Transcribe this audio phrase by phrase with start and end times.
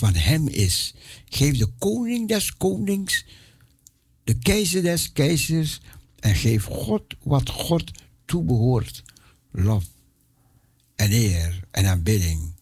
[0.00, 0.94] van hem is.
[1.28, 3.24] Geef de koning des konings,
[4.24, 5.80] de keizer des keizers
[6.20, 7.90] en geef God wat God
[8.24, 9.02] toebehoort.
[9.50, 9.84] Lof
[10.96, 12.52] en eer en aanbidding.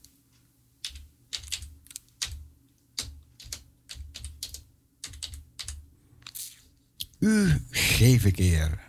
[7.19, 8.87] U geef ik eer.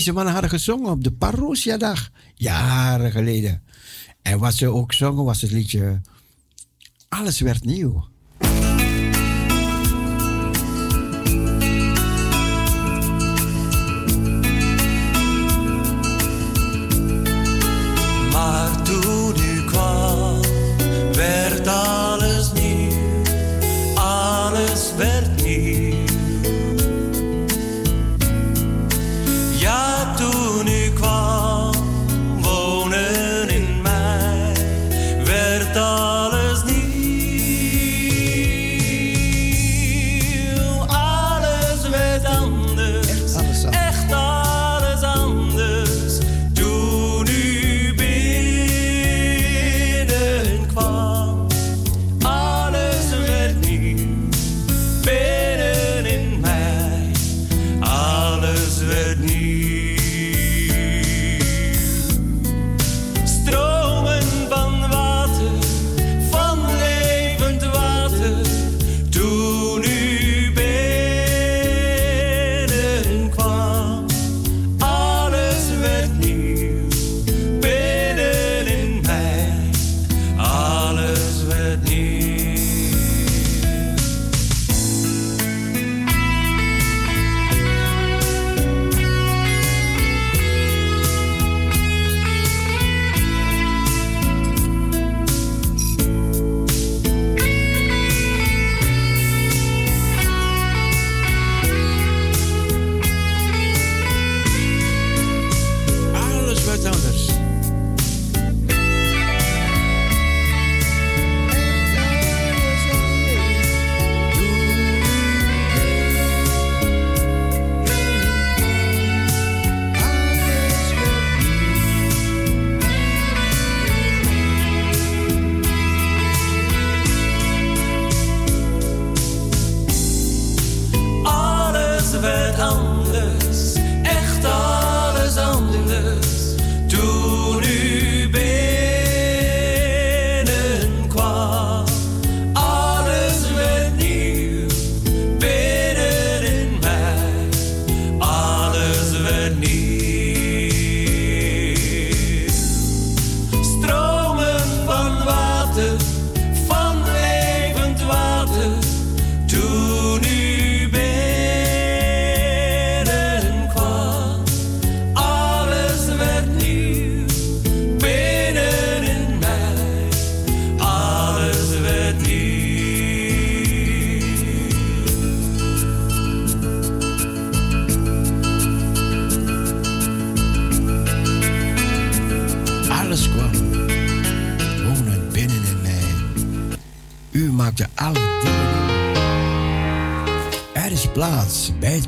[0.00, 2.10] Deze mannen hadden gezongen op de Parousia-dag.
[2.34, 3.62] Jaren geleden.
[4.22, 6.00] En wat ze ook zongen was het liedje
[7.08, 8.08] Alles werd nieuw.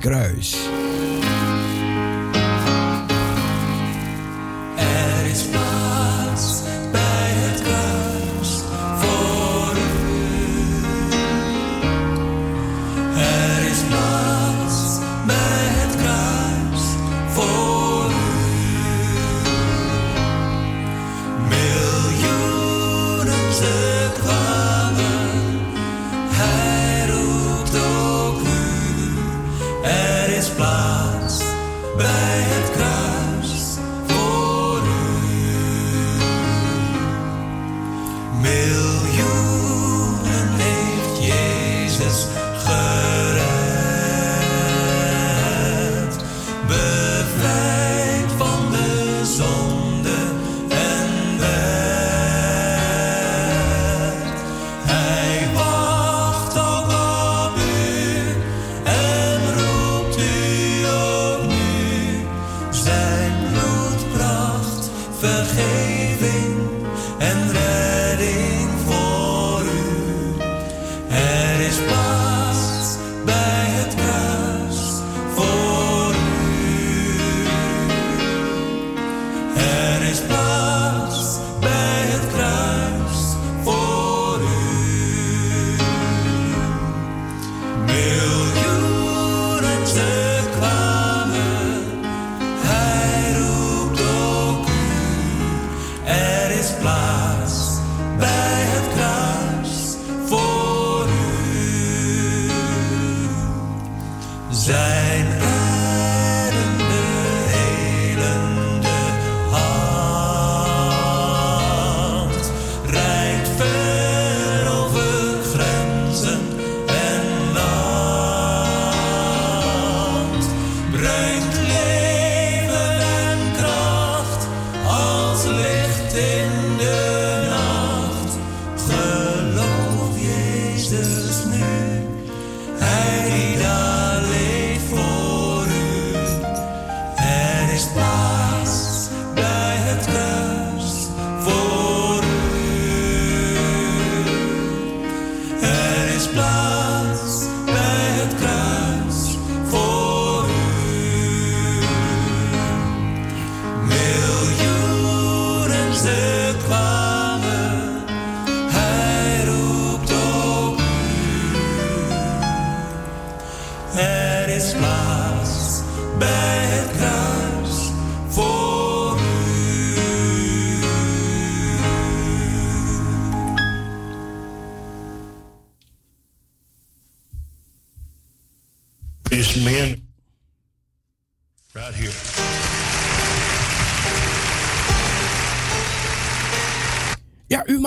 [0.02, 0.61] Kruis.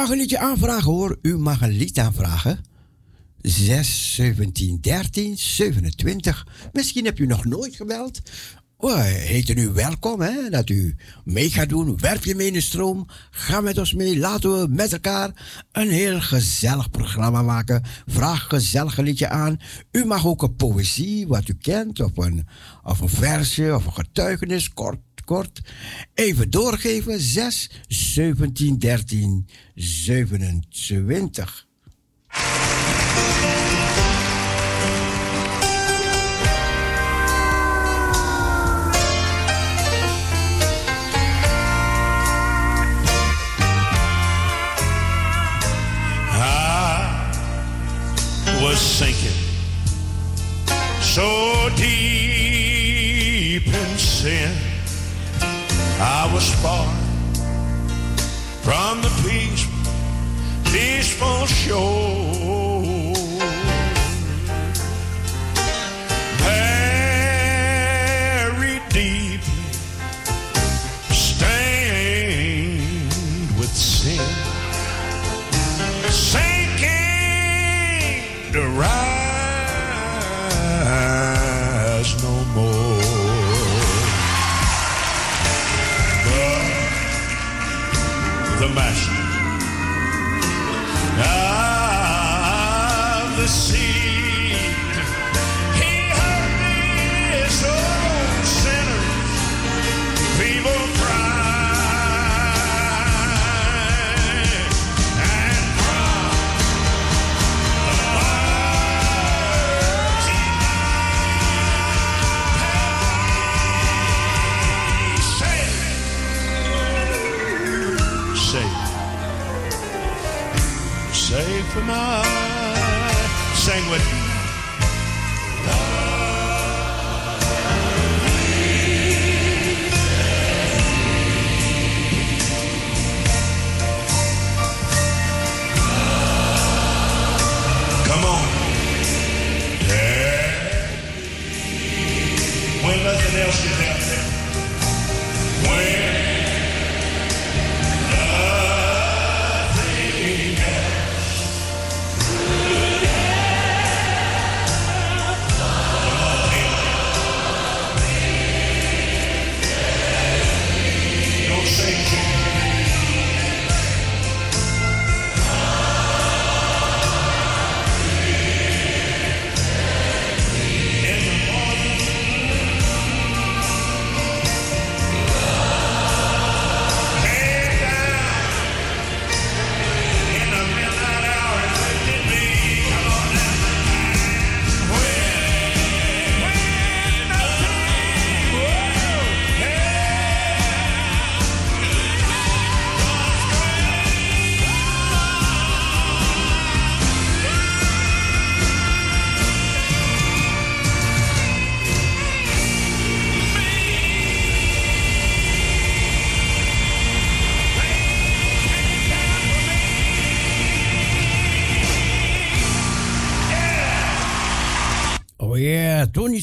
[0.06, 1.18] Mag een liedje aanvragen hoor.
[1.22, 2.60] U mag een lied aanvragen.
[3.42, 6.48] 6, 17, 13, 27.
[6.74, 8.20] Misschien heb u nog nooit gebeld.
[8.78, 11.98] Oh, heet u welkom hè, dat u mee gaat doen.
[12.00, 13.08] Werp je mee in de stroom.
[13.32, 14.20] Ga met ons mee.
[14.20, 15.32] Laten we met elkaar
[15.72, 17.84] een heel gezellig programma maken.
[18.06, 19.60] Vraag een gezellig liedje aan.
[19.92, 22.48] U mag ook een poëzie, wat u kent, of een,
[22.84, 25.62] of een versje, of een getuigenis, kort kort.
[26.16, 27.20] Even doorgeven.
[27.20, 29.46] 6, 17, 13,
[30.70, 31.66] 27.
[48.62, 49.32] was sinking
[51.00, 54.75] so deep in sin.
[55.98, 56.92] I was far
[58.64, 59.92] from the peaceful,
[60.72, 62.55] peaceful shore.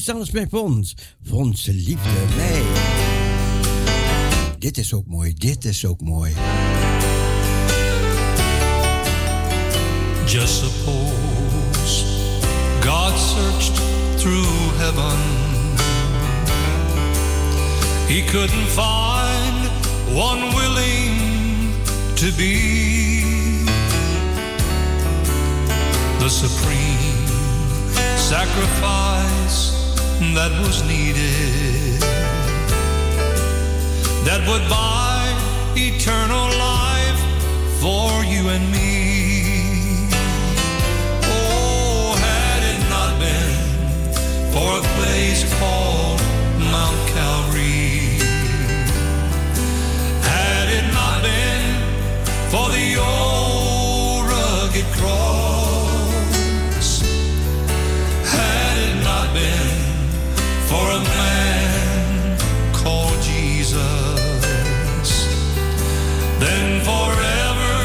[0.03, 0.95] Sanders met Fons.
[1.27, 2.61] Fons liefde mij.
[4.59, 6.33] Dit is ook mooi, dit is ook mooi.
[10.25, 12.05] Just suppose
[12.81, 13.81] God searched
[14.17, 15.19] through heaven.
[18.07, 19.69] He couldn't find
[20.15, 21.73] one willing
[22.15, 23.63] to be
[26.19, 27.27] the supreme
[28.17, 29.82] sacrifice
[30.31, 32.01] that was needed
[34.25, 35.27] that would buy
[35.75, 37.19] eternal life
[37.81, 40.07] for you and me.
[41.27, 43.59] Oh, had it not been
[44.53, 46.21] for a place called
[46.71, 48.17] Mount Calvary,
[50.23, 51.75] had it not been
[52.49, 55.32] for the old rugged cross,
[60.73, 62.37] for a man
[62.73, 63.77] called Jesus,
[66.39, 67.77] then forever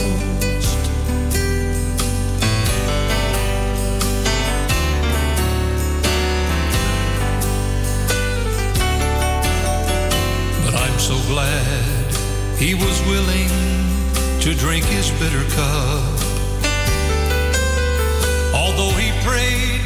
[10.64, 12.06] But I'm so glad
[12.56, 13.50] he was willing
[14.40, 16.15] to drink his bitter cup.
[19.26, 19.80] Prayed,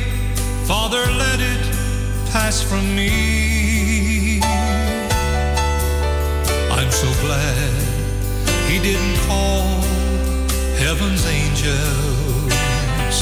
[0.68, 1.64] Father, let it
[2.30, 4.40] pass from me.
[6.76, 7.72] I'm so glad
[8.68, 9.64] he didn't call
[10.84, 13.16] heaven's angels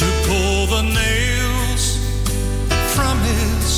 [0.00, 1.84] to pull the nails
[2.94, 3.68] from his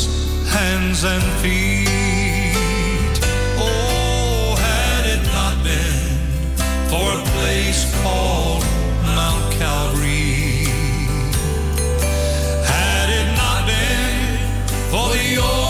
[0.57, 3.15] hands and feet.
[3.57, 6.09] Oh, had it not been
[6.91, 8.70] for a place called
[15.37, 15.70] for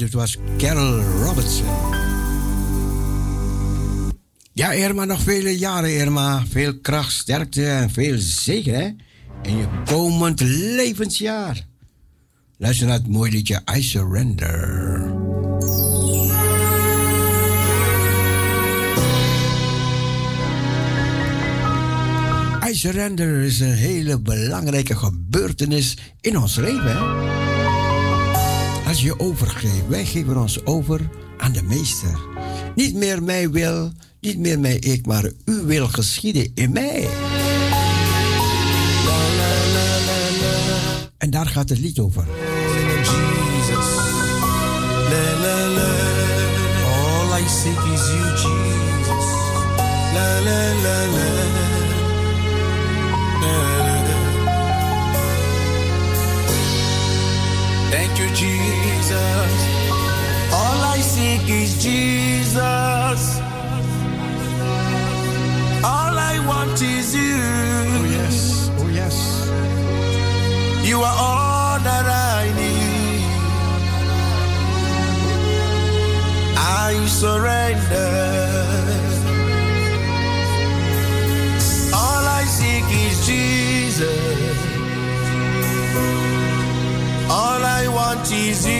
[0.00, 1.66] Dit was Carol Robertson.
[4.52, 6.44] Ja, Irma, nog vele jaren, Irma.
[6.48, 8.74] Veel kracht, sterkte en veel zegen.
[8.74, 8.84] hè?
[9.42, 11.66] In je komend levensjaar.
[12.56, 15.04] Luister naar het mooie liedje I Surrender.
[22.68, 27.29] I Surrender is een hele belangrijke gebeurtenis in ons leven, hè?
[28.90, 32.20] Als je overgeeft, wij geven ons over aan de Meester.
[32.74, 37.08] Niet meer mij wil, niet meer mij ik, maar u wil geschieden in mij.
[41.18, 42.24] En daar gaat het lied over.
[46.84, 49.26] All I seek is you, Jesus.
[50.14, 50.40] La.
[50.40, 51.10] La, la,
[58.20, 59.52] you, Jesus.
[60.52, 63.40] All I seek is Jesus.
[65.92, 67.40] All I want is you.
[67.98, 69.16] Oh yes, oh yes.
[70.88, 72.06] You are all that
[72.36, 73.24] I need.
[76.56, 78.69] I surrender.
[88.22, 88.72] Is you.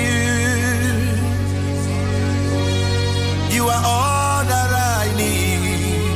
[3.51, 6.15] You are all that I need.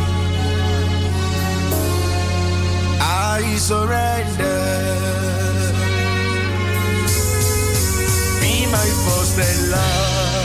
[3.01, 4.61] I surrender.
[8.41, 10.45] Be my first and love.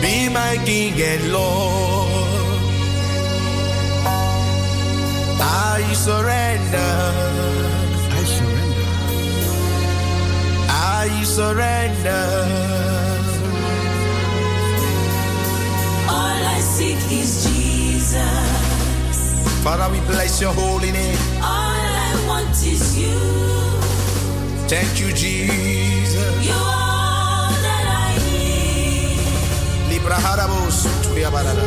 [0.00, 2.60] Be my King and Lord.
[5.42, 7.69] I surrender.
[11.10, 12.26] I surrender.
[16.08, 19.18] All I seek is Jesus.
[19.64, 21.18] Father, we bless your holy name.
[21.42, 23.18] All I want is you.
[24.68, 26.46] Thank you, Jesus.
[26.46, 29.90] You are all that I need.
[29.90, 31.64] Libra harabos tuya barada.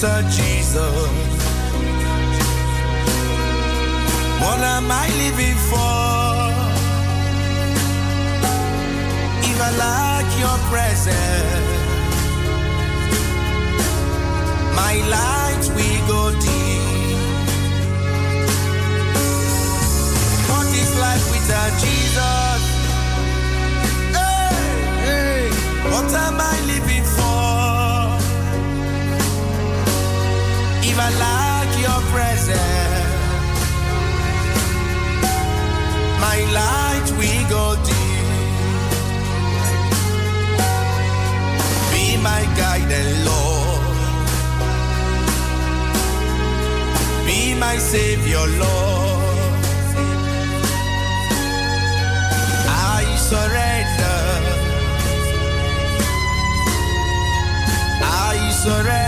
[0.00, 1.10] Without Jesus?
[4.42, 5.98] What am I living for?
[9.50, 11.68] If I lack your presence,
[14.80, 17.18] my light will go dim.
[20.48, 22.60] What is life without Jesus?
[24.14, 24.54] Hey,
[25.06, 25.50] hey,
[25.90, 26.57] what am I
[31.00, 33.18] I lack your presence,
[36.20, 38.26] my light will go dim.
[41.92, 43.96] Be my guide and Lord.
[47.26, 49.54] Be my Savior, Lord.
[52.66, 54.20] I surrender.
[58.02, 59.07] I surrender.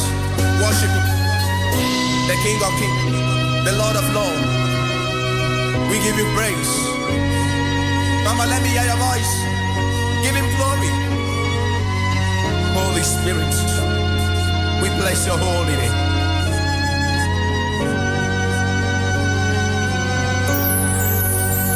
[2.43, 3.03] King of Kings,
[3.65, 4.49] the Lord of Lords.
[5.89, 6.73] We give you praise.
[8.27, 9.33] On, let me hear your voice.
[10.23, 10.91] Give him glory.
[12.73, 13.53] Holy Spirit,
[14.81, 15.97] we bless your holy name.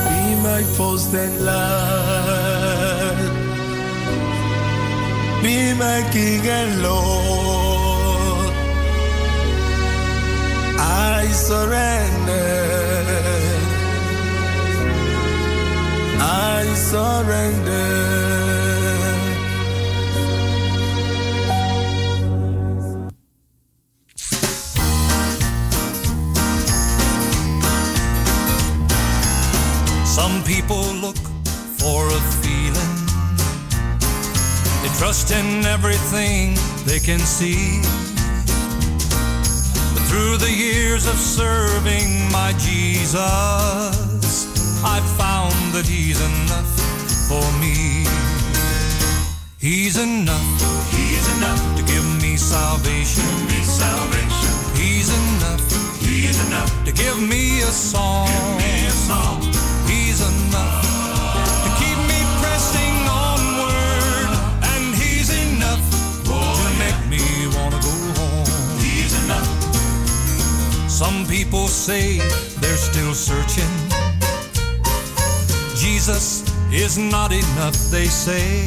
[0.09, 3.21] Be my first and last.
[5.43, 7.64] Be my King and Lord.
[10.77, 12.85] I surrender.
[16.19, 18.05] I surrender.
[30.05, 31.17] Some people look
[31.77, 32.95] for a feeling.
[34.81, 37.81] They trust in everything they can see.
[40.95, 43.15] But through the years of serving my Jesus,
[44.81, 46.79] I've found that He's enough
[47.27, 48.05] for me.
[49.59, 50.61] He's enough.
[50.91, 53.25] He's enough to give me salvation.
[53.47, 54.53] me salvation.
[54.75, 55.99] He's enough.
[55.99, 58.27] He's enough to give me a song.
[58.27, 59.54] Give me a song.
[71.35, 72.17] People say
[72.61, 73.73] they're still searching.
[75.75, 78.65] Jesus is not enough, they say.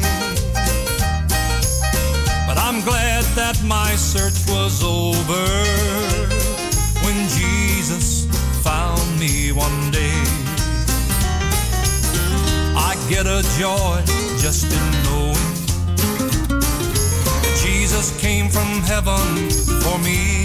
[2.47, 5.45] But I'm glad that my search was over
[7.03, 8.27] when Jesus
[8.61, 10.21] found me one day.
[12.89, 13.97] I get a joy
[14.37, 15.49] just in knowing
[17.63, 19.49] Jesus came from heaven
[19.81, 20.38] for me.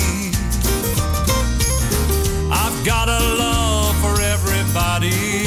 [2.85, 5.44] Got a love for everybody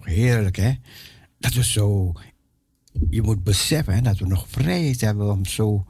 [0.00, 0.72] Heerlijk hè.
[1.38, 2.12] Dat we zo.
[3.10, 5.86] Je moet beseffen dat we nog vrijheid hebben om zo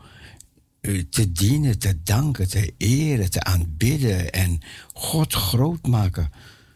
[0.81, 4.61] eh, te dienen, te danken, te eren, te aanbidden en
[4.93, 6.31] God groot maken.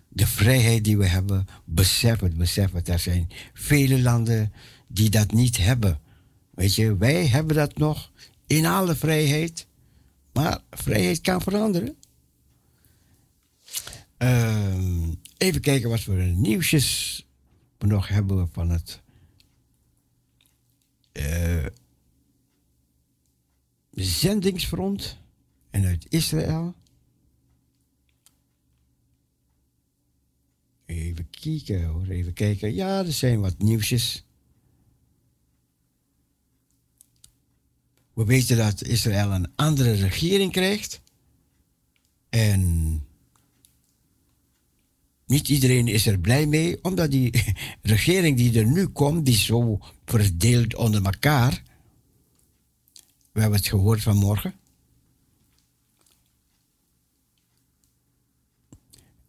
[0.08, 2.84] De vrijheid die we hebben, beseffen, beseffen.
[2.84, 4.52] Er zijn vele landen
[4.88, 6.00] die dat niet hebben.
[6.50, 8.10] Weet je, wij hebben dat nog
[8.46, 9.66] in alle vrijheid.
[10.32, 11.96] Maar vrijheid kan veranderen.
[14.20, 17.26] Ehm, even kijken wat voor nieuwsjes
[17.78, 19.02] we nog hebben van het
[21.12, 21.66] eh,
[23.90, 25.18] zendingsfront
[25.70, 26.74] en uit Israël.
[30.86, 32.74] Even kijken hoor, even kijken.
[32.74, 34.24] Ja, er zijn wat nieuwsjes.
[38.12, 41.02] We weten dat Israël een andere regering krijgt.
[42.28, 43.04] En
[45.30, 47.42] niet iedereen is er blij mee, omdat die
[47.82, 51.62] regering die er nu komt, die zo verdeeld onder elkaar.
[53.32, 54.54] We hebben het gehoord vanmorgen.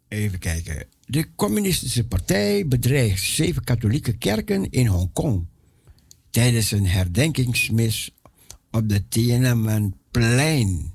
[0.08, 0.88] Even kijken.
[1.06, 5.46] De Communistische Partij bedreigt zeven katholieke kerken in Hongkong
[6.30, 8.12] tijdens een herdenkingsmis
[8.72, 10.94] op de Tiananmenplein.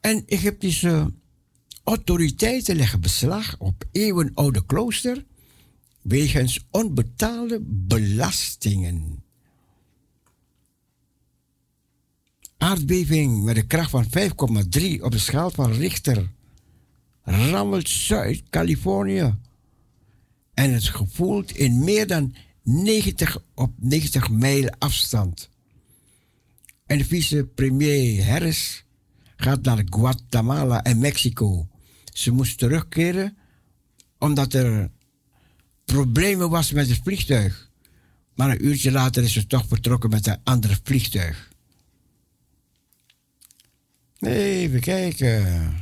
[0.00, 1.12] En Egyptische
[1.88, 5.24] autoriteiten leggen beslag op eeuwenoude klooster
[6.02, 9.22] wegens onbetaalde belastingen.
[12.58, 14.10] Aardbeving met een kracht van 5,3
[15.00, 16.30] op de schaal van Richter
[17.22, 19.34] rammelt Zuid-Californië.
[20.54, 25.48] En het gevoeld in meer dan 90 op 90 mijl afstand.
[26.86, 28.84] En vice-premier Harris
[29.36, 31.68] gaat naar Guatemala en Mexico.
[32.18, 33.36] Ze moest terugkeren
[34.18, 34.90] omdat er
[35.84, 37.70] problemen was met het vliegtuig.
[38.34, 41.52] Maar een uurtje later is ze toch vertrokken met een ander vliegtuig.
[44.20, 45.72] Even kijken.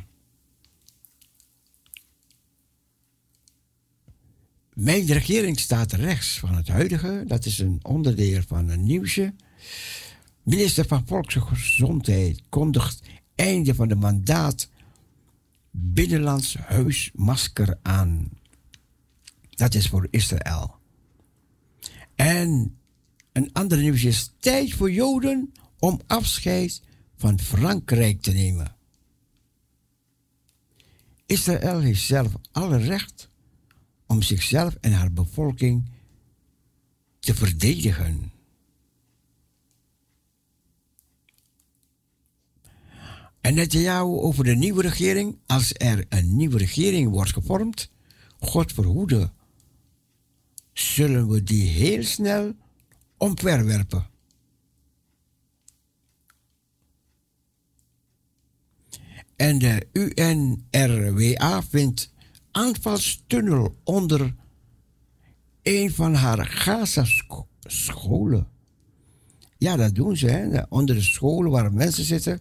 [4.75, 7.25] Mijn regering staat rechts van het huidige.
[7.27, 9.35] Dat is een onderdeel van een nieuwsje.
[10.42, 13.03] Minister van Volksgezondheid kondigt
[13.35, 14.68] einde van de mandaat
[15.79, 18.31] binnenlands huismasker aan.
[19.51, 20.75] Dat is voor Israël.
[22.15, 22.79] En
[23.33, 26.83] een ander nieuws is tijd voor Joden om afscheid
[27.17, 28.77] van Frankrijk te nemen.
[31.27, 33.31] Israël heeft zelf alle recht
[34.07, 35.91] om zichzelf en haar bevolking
[37.19, 38.33] te verdedigen.
[43.47, 45.39] En net jou over de nieuwe regering.
[45.47, 47.91] Als er een nieuwe regering wordt gevormd,
[48.39, 49.31] God verhoede,
[50.73, 52.55] zullen we die heel snel
[53.17, 54.07] omverwerpen.
[59.37, 62.13] En de UNRWA vindt
[62.51, 64.35] aanvalstunnel onder
[65.63, 68.49] een van haar Gaza-scholen.
[69.59, 70.27] Ja, dat doen ze.
[70.27, 70.63] Hè?
[70.69, 72.41] Onder de scholen waar mensen zitten,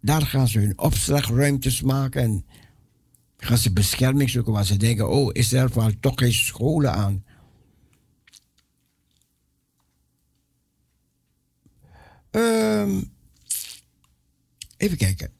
[0.00, 2.44] daar gaan ze hun opslagruimtes maken en
[3.36, 7.24] gaan ze bescherming zoeken waar ze denken, oh, Israël valt toch geen scholen aan.
[12.30, 13.02] Ehm,
[14.76, 15.30] even kijken.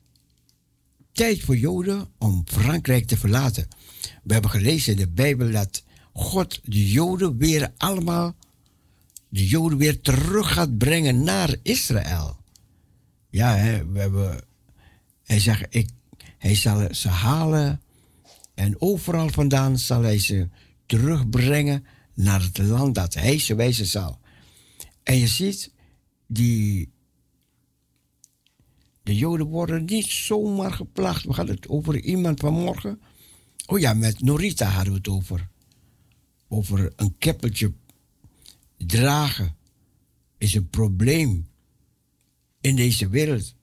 [1.12, 3.68] Tijd voor Joden om Frankrijk te verlaten.
[4.22, 8.36] We hebben gelezen in de Bijbel dat God de Joden weer allemaal,
[9.28, 12.36] de Joden weer terug gaat brengen naar Israël.
[13.30, 14.47] Ja, hè, we hebben,
[15.28, 15.90] hij zegt, ik,
[16.38, 17.80] hij zal ze halen
[18.54, 20.48] en overal vandaan zal hij ze
[20.86, 24.18] terugbrengen naar het land dat hij ze wijzen zal.
[25.02, 25.72] En je ziet,
[26.26, 26.92] die,
[29.02, 31.24] de Joden worden niet zomaar geplaagd.
[31.24, 33.00] We gaan het over iemand vanmorgen.
[33.66, 35.48] Oh ja, met Norita hadden we het over.
[36.48, 37.72] Over een keppeltje
[38.76, 39.56] dragen
[40.38, 41.48] is een probleem
[42.60, 43.56] in deze wereld.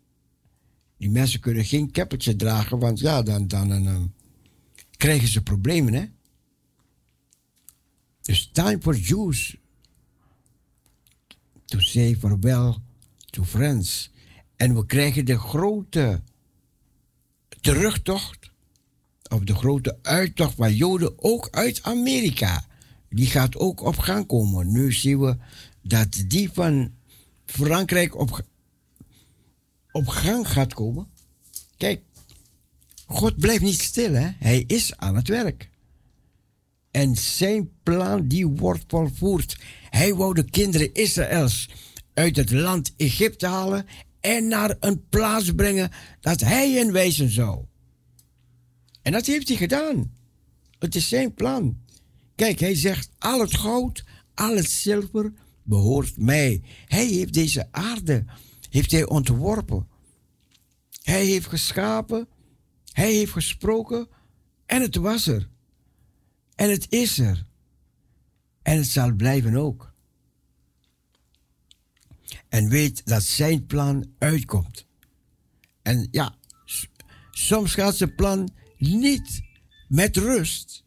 [0.98, 4.14] Die mensen kunnen geen keppeltje dragen, want ja, dan, dan, dan
[4.98, 6.06] krijgen ze problemen, hè?
[8.22, 9.56] It's time for Jews
[11.66, 12.78] to say farewell
[13.26, 14.12] to friends.
[14.56, 16.22] En we krijgen de grote
[17.62, 18.52] terugtocht,
[19.30, 22.66] of de grote uittocht van Joden, ook uit Amerika.
[23.10, 24.72] Die gaat ook op gang komen.
[24.72, 25.38] Nu zien we
[25.82, 26.92] dat die van
[27.46, 28.46] Frankrijk op,
[29.96, 31.08] op gang gaat komen.
[31.78, 32.02] Kijk,
[33.06, 34.30] God blijft niet stil, hè?
[34.40, 35.70] Hij is aan het werk.
[36.92, 39.58] En zijn plan die wordt volvoerd.
[39.90, 41.70] Hij wou de kinderen Israëls
[42.14, 43.86] uit het land Egypte halen
[44.20, 47.66] en naar een plaats brengen dat hij hen wijzen zou.
[49.02, 50.12] En dat heeft hij gedaan.
[50.80, 51.78] Het is zijn plan.
[52.36, 54.04] Kijk, hij zegt: al het goud,
[54.34, 56.62] al het zilver behoort mij.
[56.86, 58.26] Hij heeft deze aarde
[58.76, 59.88] heeft hij ontworpen.
[61.02, 62.28] Hij heeft geschapen,
[62.92, 64.08] hij heeft gesproken
[64.66, 65.50] en het was er.
[66.56, 67.46] En het is er.
[68.62, 69.94] En het zal blijven ook.
[72.50, 74.86] En weet dat zijn plan uitkomt.
[75.82, 76.36] En ja,
[77.32, 79.42] soms gaat zijn plan niet
[79.88, 80.84] met rust.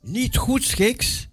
[0.00, 1.28] Niet goed schiks.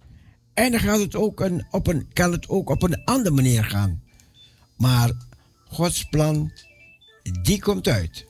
[0.58, 3.64] En dan gaat het ook een, op een, kan het ook op een andere manier
[3.64, 4.02] gaan.
[4.76, 5.10] Maar
[5.64, 6.52] Gods plan,
[7.42, 8.26] die komt uit.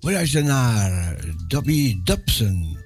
[0.00, 2.78] We luisteren naar Dobby Dobson.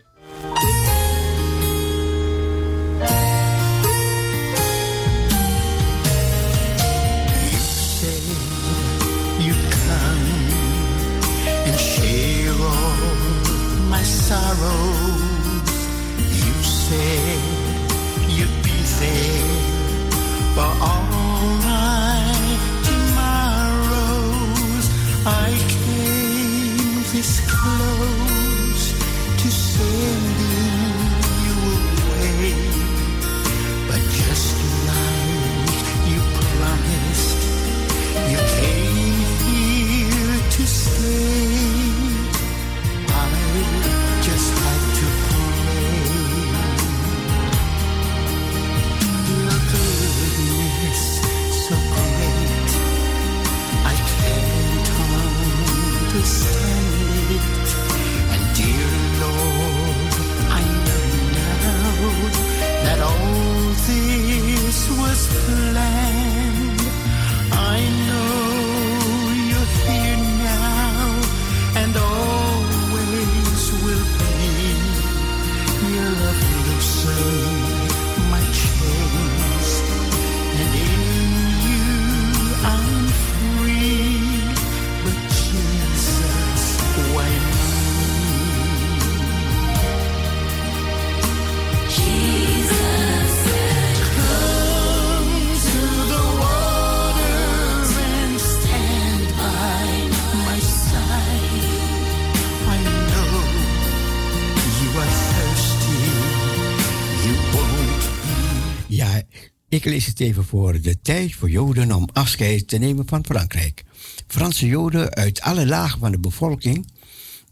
[109.84, 110.80] Ik lees het even voor.
[110.80, 113.84] De tijd voor Joden om afscheid te nemen van Frankrijk.
[114.26, 116.86] Franse Joden uit alle lagen van de bevolking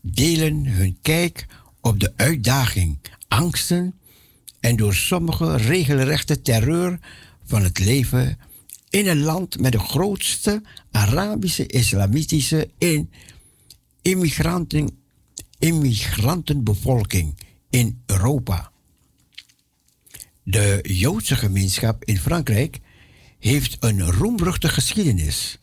[0.01, 1.47] delen hun kijk
[1.81, 3.95] op de uitdaging, angsten
[4.61, 6.99] en door sommigen regelrechte terreur
[7.45, 8.39] van het leven
[8.91, 13.11] in een land met de grootste Arabische islamitische in
[14.03, 14.99] immigranten,
[15.59, 17.39] immigrantenbevolking
[17.71, 18.72] in Europa.
[20.45, 22.81] De Joodse gemeenschap in Frankrijk
[23.39, 25.59] heeft een roemruchtige geschiedenis.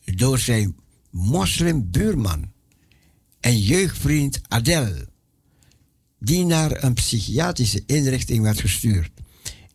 [0.05, 0.75] door zijn
[1.09, 2.51] moslimbuurman
[3.39, 4.93] en jeugdvriend Adel,
[6.19, 9.11] die naar een psychiatrische inrichting werd gestuurd.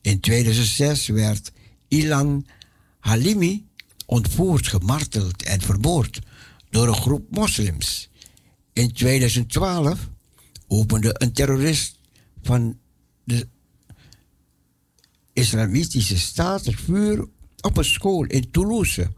[0.01, 1.53] In 2006 werd
[1.89, 2.47] Ilan
[2.99, 3.67] Halimi
[4.07, 6.21] ontvoerd, gemarteld en vermoord
[6.71, 8.11] door een groep moslims.
[8.73, 10.09] In 2012
[10.67, 11.99] opende een terrorist
[12.43, 12.79] van
[13.25, 13.49] de
[15.33, 17.29] Islamitische staat vuur
[17.65, 19.11] op een school in Toulouse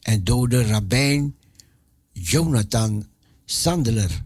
[0.00, 1.36] en doodde rabbijn
[2.12, 3.06] Jonathan
[3.44, 4.24] Sandler.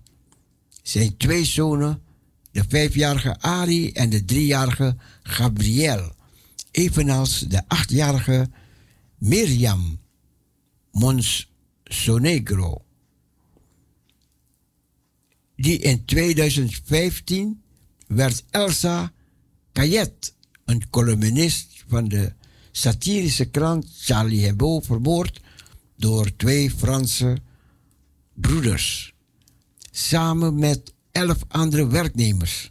[0.82, 2.02] Zijn twee zonen,
[2.50, 6.14] de vijfjarige Ari en de driejarige Gabriel,
[6.70, 8.50] evenals de achtjarige
[9.18, 10.00] Miriam
[10.92, 12.84] Monsonegro,
[15.56, 17.62] die in 2015
[18.06, 19.12] werd Elsa
[19.72, 20.34] Cayet,
[20.64, 22.32] een columnist van de
[22.76, 25.40] satirische krant Charlie Hebdo, vermoord
[25.96, 27.36] door twee Franse
[28.34, 29.14] broeders,
[29.90, 32.70] samen met elf andere werknemers.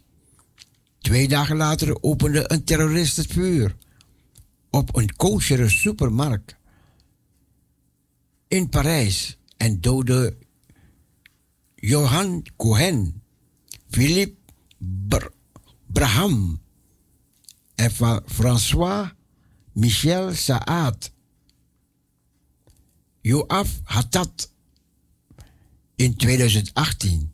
[0.98, 3.76] Twee dagen later opende een terrorist het vuur
[4.70, 6.56] op een koshere supermarkt
[8.48, 10.36] in Parijs en doodde
[11.74, 13.22] Johan Cohen,
[13.88, 15.32] Philippe Br-
[15.86, 16.60] Braham
[17.74, 17.90] en
[18.26, 19.10] François
[19.74, 21.12] Michel Saad.
[23.20, 24.52] Joaf Hatat
[25.96, 27.32] in 2018.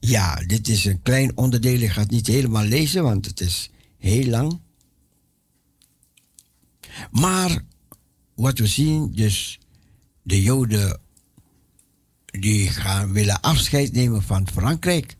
[0.00, 1.80] Ja, dit is een klein onderdeel.
[1.80, 4.60] Ik ga het niet helemaal lezen, want het is heel lang.
[7.10, 7.64] Maar
[8.34, 9.58] wat we zien, dus
[10.22, 11.00] de Joden
[12.24, 15.16] die gaan willen afscheid nemen van Frankrijk.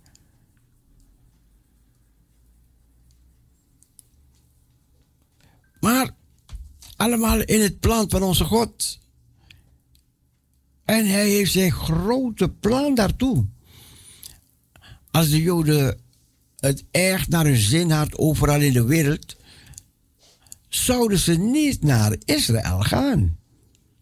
[5.85, 6.11] Maar
[6.97, 8.99] allemaal in het plan van onze God.
[10.85, 13.47] En hij heeft zijn grote plan daartoe.
[15.11, 16.01] Als de Joden
[16.57, 19.37] het echt naar hun zin had overal in de wereld,
[20.69, 23.39] zouden ze niet naar Israël gaan.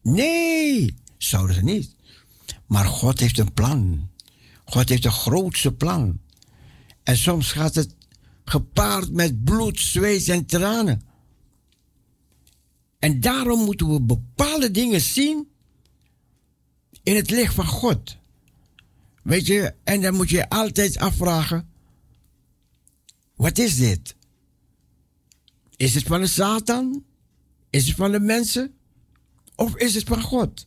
[0.03, 1.95] Nee, zouden ze niet.
[2.67, 4.09] Maar God heeft een plan.
[4.65, 6.21] God heeft een grootste plan.
[7.03, 7.95] En soms gaat het
[8.45, 11.11] gepaard met bloed, zweet en tranen.
[13.03, 15.49] En daarom moeten we bepaalde dingen zien
[17.03, 18.17] in het licht van God.
[19.23, 21.69] Weet je, en dan moet je altijd afvragen:
[23.35, 24.17] wat is dit?
[25.77, 27.05] Is het van de Satan?
[27.71, 28.75] Is het van de mensen?
[29.55, 30.67] Of is het van God?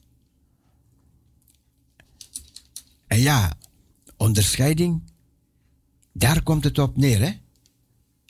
[3.07, 3.57] En ja,
[4.17, 5.03] onderscheiding,
[6.11, 7.31] daar komt het op neer, hè?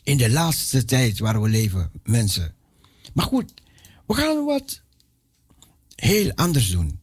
[0.03, 2.55] In de laatste tijd waar we leven, mensen.
[3.13, 3.53] Maar goed,
[4.07, 4.81] we gaan wat
[5.95, 6.99] heel anders doen.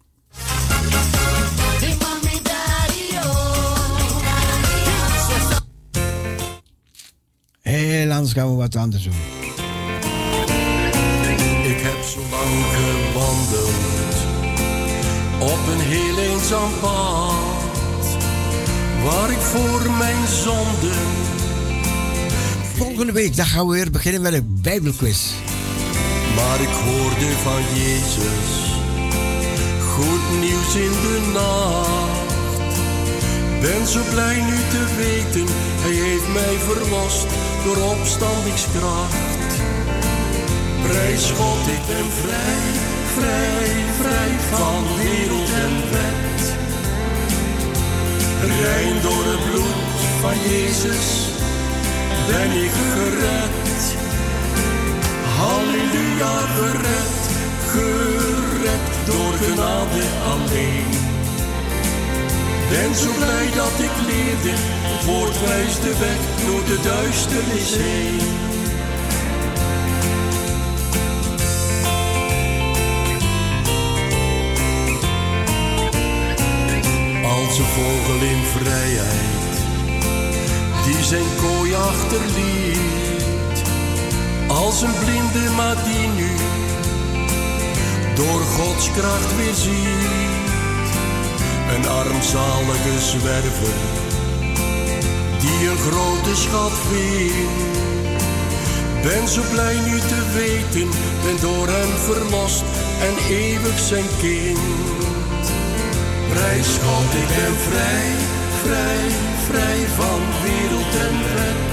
[7.60, 9.12] Heel anders gaan we wat anders doen.
[11.62, 13.72] Ik heb zo lang gewandeld
[15.40, 18.16] op een heel eenzaam pad,
[19.04, 21.30] waar ik voor mijn zonden
[22.74, 25.32] Volgende week dan gaan we weer beginnen met een Bijbelquiz.
[26.36, 28.62] Maar ik hoorde van Jezus
[29.94, 32.30] goed nieuws in de nacht.
[33.60, 35.46] Ben zo blij nu te weten,
[35.84, 37.26] Hij heeft mij verlost
[37.64, 39.50] door opstandingskracht.
[40.82, 42.64] Prijs God, ik ben vrij,
[43.16, 43.70] vrij,
[44.00, 46.42] vrij van wereld en wet.
[48.62, 51.08] Rein door het bloed van Jezus
[52.28, 53.61] ben ik gered.
[55.42, 57.22] Halleluja, gered,
[57.72, 60.90] gered door genade alleen.
[62.70, 68.20] Ben zo blij dat ik leerde, het woord wijst de weg door de duisternis heen.
[77.24, 79.54] Als een vogel in vrijheid,
[80.84, 83.01] die zijn kooi achterliet.
[84.62, 86.30] Als een blinde maar die nu
[88.14, 90.90] door Gods kracht weer ziet.
[91.74, 93.78] Een armzalige zwerver
[95.40, 97.70] die een grote schat vindt.
[99.02, 100.88] Ben zo blij nu te weten,
[101.24, 102.64] ben door hem verlost
[103.00, 104.58] en eeuwig zijn kind.
[106.28, 108.10] Prijs God, ik ben vrij,
[108.62, 109.08] vrij,
[109.48, 111.71] vrij van wereld en wet.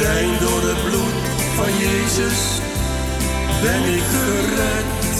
[0.00, 1.24] Rein door het bloed
[1.56, 2.40] van Jezus
[3.62, 5.16] ben ik gered.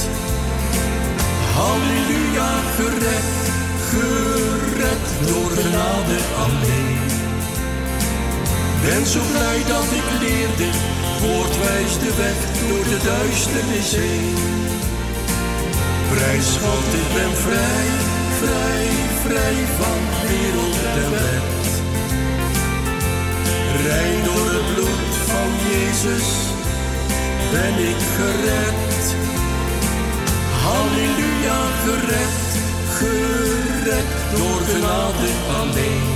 [1.55, 3.31] Halleluja, gered,
[3.91, 7.03] gered door genade alleen.
[8.85, 10.71] Ben zo blij dat ik leerde,
[11.21, 14.37] woord wijst de weg door de duisternis heen.
[16.13, 17.89] Prijs God, ik ben vrij,
[18.41, 18.89] vrij,
[19.25, 21.64] vrij van wereld en wet.
[23.85, 26.29] Rein door het bloed van Jezus
[27.53, 29.03] ben ik gered.
[30.65, 32.45] Halleluja, gered,
[32.97, 35.31] gered door genade
[35.61, 36.15] alleen.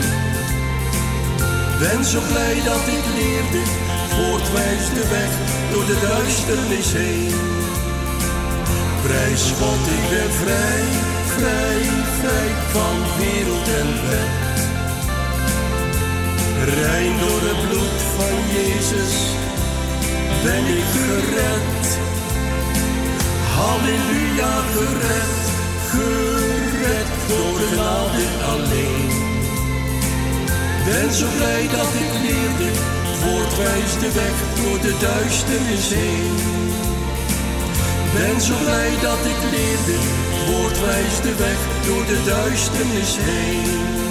[1.79, 3.63] Ben zo blij dat ik leerde,
[4.15, 5.33] voortwijst de weg
[5.73, 7.35] door de duisternis heen.
[9.03, 10.85] Prijs God, ik ben vrij,
[11.37, 11.83] vrij,
[12.21, 14.48] vrij van wereld en wet.
[16.65, 19.15] Rein door het bloed van Jezus
[20.45, 21.99] ben ik gered.
[23.57, 25.45] Halleluja, gered,
[25.91, 29.11] gered door genade alleen.
[30.85, 32.71] Ben zo blij dat ik leerde,
[33.21, 36.37] voortwijst de weg door de duisternis heen.
[38.15, 39.99] Ben zo blij dat ik leerde,
[40.47, 44.08] voortwijst de weg door de duisternis heen.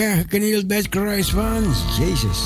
[0.00, 2.38] Ik ben geknield bij het kruis van Jezus.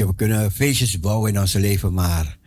[0.00, 2.38] Je, we kunnen feestjes bouwen in ons leven, maar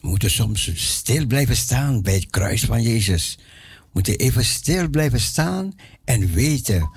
[0.00, 3.38] we moeten soms stil blijven staan bij het kruis van Jezus.
[3.38, 5.72] We moeten even stil blijven staan
[6.04, 6.90] en weten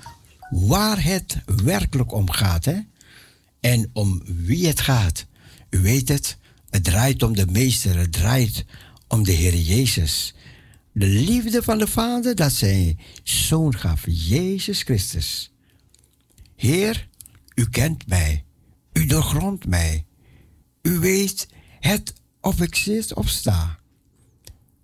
[0.50, 2.64] waar het werkelijk om gaat.
[2.64, 2.78] Hè?
[3.60, 5.26] En om wie het gaat.
[5.70, 6.36] U weet het,
[6.70, 8.64] het draait om de Meester, het draait
[9.08, 10.34] om de Heer Jezus.
[10.92, 15.52] de liefde van de Vader dat zijn zoon gaf, Jezus Christus.
[16.56, 17.08] Heer,
[17.54, 18.44] u kent mij,
[18.92, 20.06] u doorgrondt mij,
[20.82, 21.48] u weet
[21.80, 23.78] het of ik zit of sta.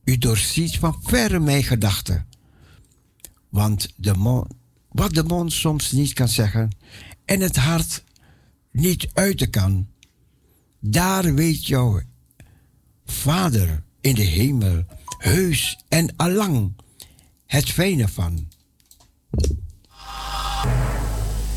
[0.05, 2.27] U doorziet van verre mijn gedachten.
[3.49, 4.45] Want de
[4.89, 6.71] wat de mond soms niet kan zeggen
[7.25, 8.05] en het hart
[8.71, 9.89] niet uiten kan,
[10.81, 12.01] daar weet jouw
[13.05, 14.85] Vader in de hemel
[15.19, 16.73] heus en allang
[17.47, 18.49] het fijne van.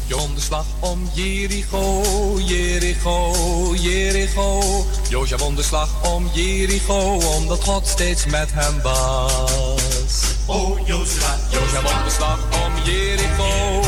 [0.08, 2.03] Jom de slag om Jericho,
[2.39, 3.34] Jericho,
[3.76, 4.62] Jericho.
[5.10, 10.24] Jozef won de slag om Jericho, omdat God steeds met hem was.
[10.45, 13.82] Oh, Jozua, Jozef won de slag om Jericho,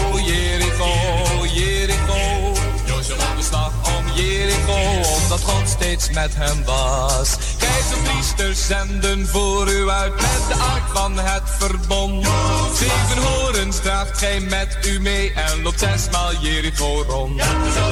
[5.22, 7.36] Omdat God steeds met hem was.
[7.58, 12.28] Keizerpriesters zenden voor u uit met de ark van het verbond.
[12.74, 17.38] Zeven horens draagt gij met u mee en loopt zesmaal Jericho rond.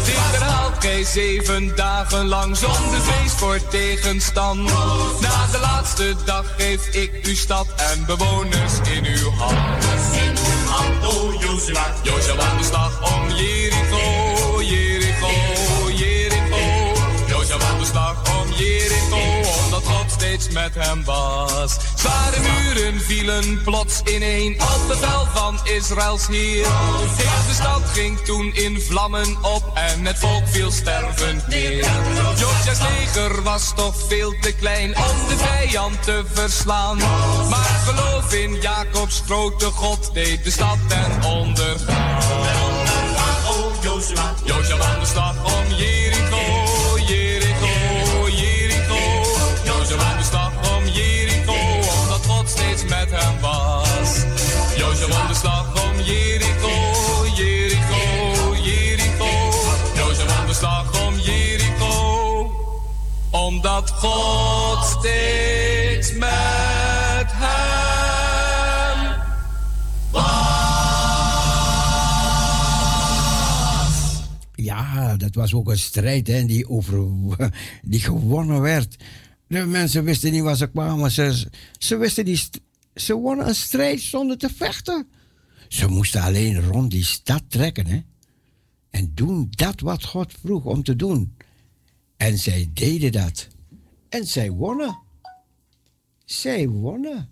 [0.06, 4.60] Dit herhaalt gij zeven dagen lang zonder vrees voor tegenstand.
[5.22, 9.86] Na de laatste dag geef ik uw stad en bewoners in uw hand.
[12.04, 14.17] Jozua, de slag om Jericho,
[20.54, 21.78] Met hem was.
[21.96, 26.66] Zware muren vielen plots ineen op bevel van Israëls heer.
[27.18, 31.86] Heel de stad ging toen in vlammen op en het volk viel stervend neer.
[32.38, 36.98] Josias leger was toch veel te klein om de vijand te verslaan.
[37.50, 41.76] Maar geloof in Jacobs grote God deed de stad ten onder
[44.44, 46.07] Jozef aan de slag om Jericho,
[63.48, 67.66] omdat God steeds met hem
[74.56, 77.06] Ja, dat was ook een strijd hè, die, over,
[77.82, 78.96] die gewonnen werd.
[79.48, 81.12] De mensen wisten niet waar ze kwamen.
[81.12, 82.42] Ze, ze wisten die,
[82.96, 85.08] ze wonnen een strijd zonder te vechten.
[85.68, 88.00] Ze moesten alleen rond die stad trekken hè,
[88.90, 91.37] en doen dat wat God vroeg om te doen.
[92.18, 93.48] En zij deden dat.
[94.10, 95.00] En zij wonnen.
[96.26, 97.30] Zij wonnen.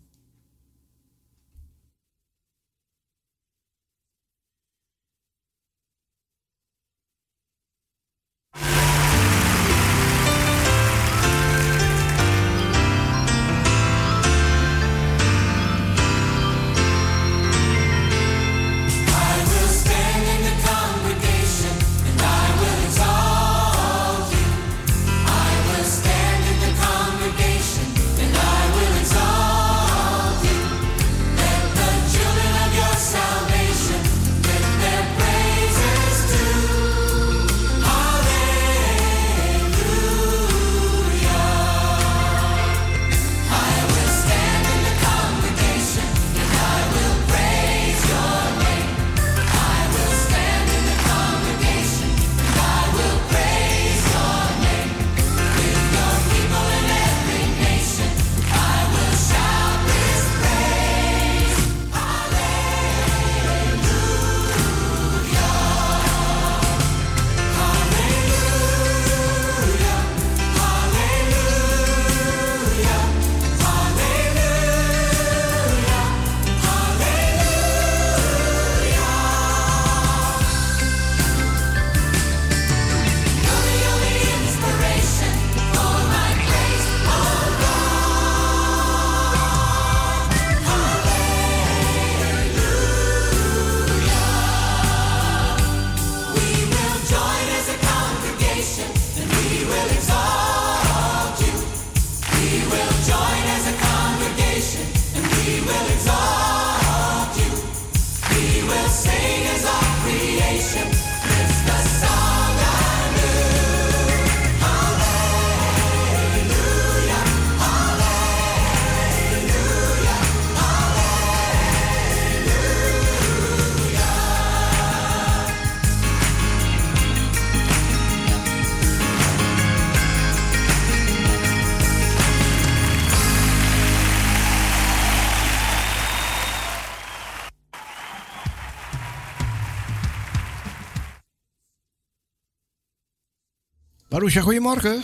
[144.26, 145.04] Marusha, goedemorgen.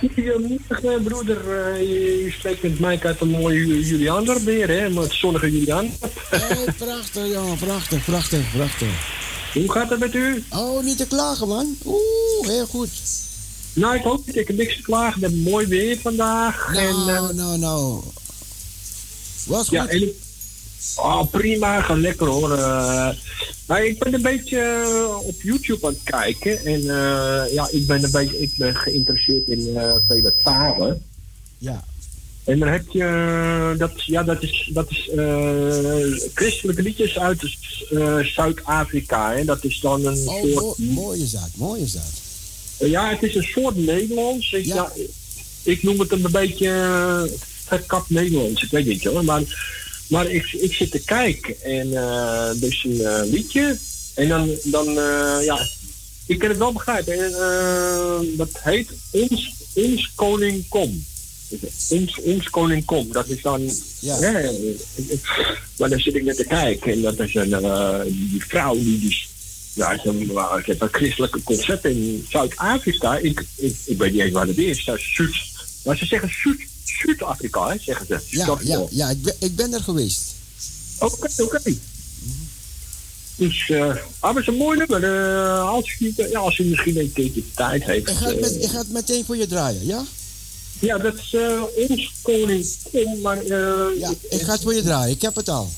[0.00, 1.66] Goedemorgen, broeder.
[1.66, 4.90] Eh, je, je spreekt met mij uit een mooie Julianer weer, hè?
[4.90, 5.90] Met zonnige Julian.
[6.30, 7.58] Hey, prachtig, jongen.
[7.58, 8.88] Prachtig, prachtig, prachtig.
[9.52, 10.44] Hoe gaat het met u?
[10.50, 11.76] Oh, niet te klagen, man.
[11.84, 12.90] Oeh, heel goed.
[13.72, 14.36] Nou, ik hoop niet.
[14.36, 15.20] Ik heb niks te klagen.
[15.20, 16.74] We hebben mooi weer vandaag.
[16.74, 18.00] en, eh, Nou, nou, nou.
[19.46, 19.76] Was goed.
[19.76, 20.12] ja, en,
[20.96, 21.80] oh, prima.
[21.80, 22.52] Ga lekker hoor.
[22.52, 23.08] Eh,
[23.66, 26.64] maar ik ben een beetje eh, op YouTube aan het kijken.
[26.64, 31.02] En eh, ja, ik ben, een beetje, ik ben geïnteresseerd in eh, vele talen.
[31.58, 31.84] Ja.
[32.44, 35.10] En dan heb je, dat, ja, dat is, dat is
[36.34, 37.56] christelijke liedjes uit
[38.34, 39.34] Zuid-Afrika.
[39.34, 40.54] En dat is dan een Oh, soort...
[40.54, 42.12] mo- mooie zaak, mooie zaak.
[42.78, 44.52] Ja, het is een soort Nederlands.
[44.52, 44.74] Ik, Ja.
[44.74, 44.92] ja.
[45.62, 46.70] ik noem het een beetje
[47.64, 48.62] verkapt Nederlands.
[48.62, 49.24] Ik weet niet hoor.
[49.24, 49.42] Maar,
[50.14, 53.78] maar ik, ik zit te kijken en er is een eh, liedje.
[54.14, 55.66] En dan, dan eh, ja,
[56.26, 57.12] ik kan het wel begrijpen.
[57.12, 57.32] En,
[58.36, 61.04] dat heet Ons, ons Koning Kom.
[61.88, 63.12] Ons, ons Koning Kom.
[63.12, 63.70] Dat is dan...
[63.98, 64.42] Ja.
[65.78, 66.92] Maar dan zit ik net te kijken.
[66.92, 67.50] En dat is een,
[68.30, 68.98] die vrouw die...
[68.98, 69.26] die
[69.74, 73.16] ja, het is een, christelijke concept in Zuid-Afrika.
[73.16, 74.84] Ik, ik, ik weet niet eens waar het is.
[74.84, 75.34] Dat is Zuid,
[75.84, 78.20] maar ze zeggen Zuid, Zuid-Afrika, hè, zeggen ze.
[78.28, 80.20] Ja, ja, ja ik, ben, ik ben er geweest.
[80.98, 81.60] Oké, oké.
[83.36, 85.04] Dus, eh, ah, maar is een mooi nummer.
[85.04, 88.08] Eh, als, je, ja, als je misschien een keertje tijd heeft.
[88.08, 90.04] Ik ga, het eh, met, ik ga het meteen voor je draaien, ja?
[90.78, 92.66] ja, dat is eh, ons koning
[93.22, 93.38] maar...
[93.38, 95.14] eh, Ja, ik ga het voor je draaien.
[95.14, 95.72] Ik heb het al.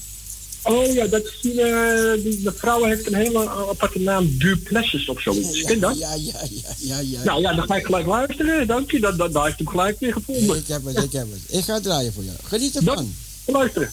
[0.69, 5.09] Oh ja, dat is die, eh, die de vrouw heeft een hele aparte naam, Duplessis
[5.09, 5.63] of zoiets.
[5.63, 5.99] Ken je dat?
[5.99, 7.25] Ja, ja, ja, ja, ja.
[7.25, 8.67] Nou ja, dan ga ik gelijk luisteren.
[8.67, 10.57] Dank je, dat, dat, daar heeft hem gelijk weer gevonden.
[10.57, 11.57] Ik heb het, ik heb het.
[11.59, 12.33] Ik ga het draaien voor je.
[12.43, 13.13] Geniet Dan ervan.
[13.47, 13.91] luisteren.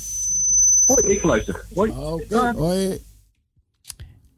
[0.88, 1.66] Hoi, ik luister.
[1.74, 1.92] Hoi.
[1.92, 2.54] Oké, Ja.
[2.56, 3.00] hoi.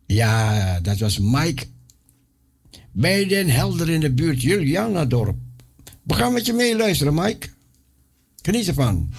[0.05, 1.65] Ja, dat was Mike.
[2.91, 5.35] Bij Den Helder in de buurt Julianadorp.
[6.03, 7.47] We gaan met je meeluisteren, Mike.
[8.41, 9.09] Geniet ervan.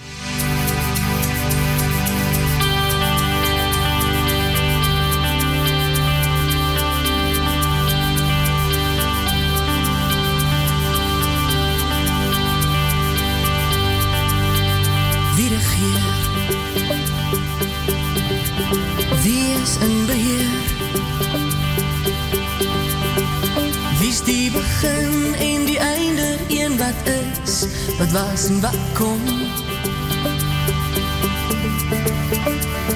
[27.99, 29.31] Is, wat was en wat komt?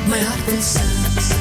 [0.08, 1.41] Mijn hart wil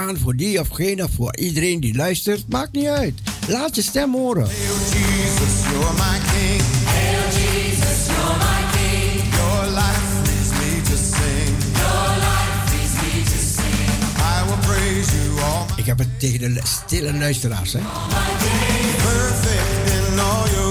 [0.00, 2.48] aan voor die of geen of voor iedereen die luistert.
[2.48, 3.14] Maakt niet uit.
[3.48, 4.46] Laat je stem horen.
[4.46, 6.62] Jesus, you're my king.
[6.84, 9.34] Hail Jesus, you're my king.
[9.34, 11.56] Your life leads me to sing.
[11.82, 13.88] Your life leads me to sing.
[14.34, 17.72] I will praise you all Ik heb het tegen de stille luisteraars.
[17.72, 17.80] Hè?
[19.02, 20.69] perfect in all your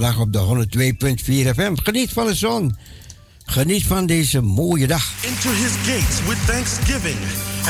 [0.00, 0.66] vandaag op de
[1.48, 1.74] 102.4 FM.
[1.82, 2.76] Geniet van de zon.
[3.44, 5.12] Geniet van deze mooie dag.
[5.24, 7.18] Enter his gates with thanksgiving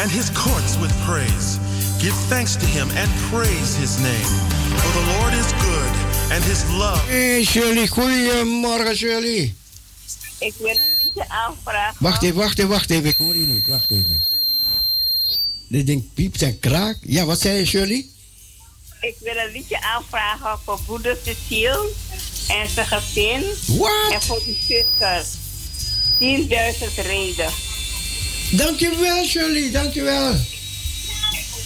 [0.01, 1.59] and his courts with praise.
[1.99, 4.29] Give thanks to him and praise his name.
[4.77, 5.93] For the Lord is good
[6.33, 7.01] and his love.
[7.09, 9.55] Hey Shirley, goedemorgen Shirley.
[10.39, 11.97] Ik wil een liedje aanvragen.
[11.99, 13.09] Wacht even, wacht even, wacht even.
[13.09, 14.25] Ik hoor je niet, wacht even.
[15.69, 16.99] Dit ding piept en kraakt.
[17.03, 18.07] Ja, wat zei je Shirley?
[19.01, 21.89] Ik wil een liedje aanvragen voor broeder Cecile
[22.49, 23.45] en zijn gezin.
[23.67, 24.13] Wat?
[24.13, 25.25] En voor die zuster.
[26.19, 27.51] 10.000 reden.
[28.51, 30.35] Dankjewel Shirley, dankjewel.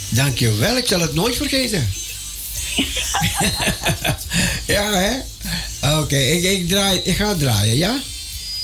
[0.09, 1.93] Dankjewel, ik zal het nooit vergeten.
[4.74, 5.18] ja, hè?
[5.99, 8.01] Oké, ik, ik, draai, ik ga draaien, ja?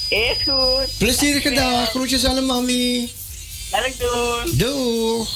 [0.08, 0.98] Is goed.
[0.98, 3.12] Plezierige dag, groetjes aan de mami.
[3.70, 4.56] Zal ik doen.
[4.56, 5.28] Doeg.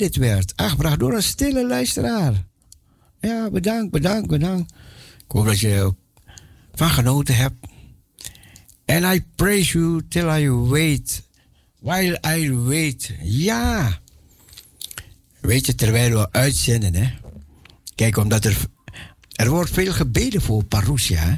[0.00, 2.44] Dit werd aangebracht door een stille luisteraar.
[3.20, 4.72] Ja, bedankt, bedankt, bedankt.
[5.16, 5.94] Ik hoop dat je
[6.72, 7.66] van genoten hebt.
[8.86, 11.22] And I praise you till I wait.
[11.80, 13.12] While I wait.
[13.22, 13.98] Ja.
[15.40, 17.10] Weet je, terwijl we uitzenden, hè.
[17.94, 18.56] Kijk, omdat er...
[19.32, 21.36] Er wordt veel gebeden voor Parousia, hè.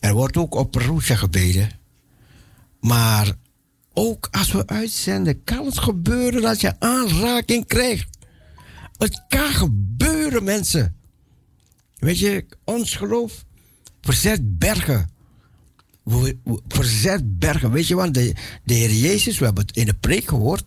[0.00, 1.70] Er wordt ook op Parousia gebeden.
[2.80, 3.34] Maar
[3.98, 8.08] ook als we uitzenden, kan het gebeuren dat je aanraking krijgt.
[8.96, 10.96] Het kan gebeuren, mensen.
[11.96, 13.44] Weet je, ons geloof
[14.00, 15.10] verzet bergen.
[16.68, 17.70] Verzet bergen.
[17.70, 18.34] Weet je, want de,
[18.64, 20.64] de Heer Jezus, we hebben het in de preek gehoord.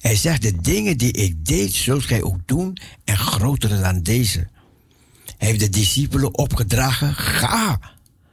[0.00, 4.48] Hij zegt, de dingen die ik deed, zult gij ook doen en grotere dan deze.
[5.38, 7.80] Hij heeft de discipelen opgedragen, ga,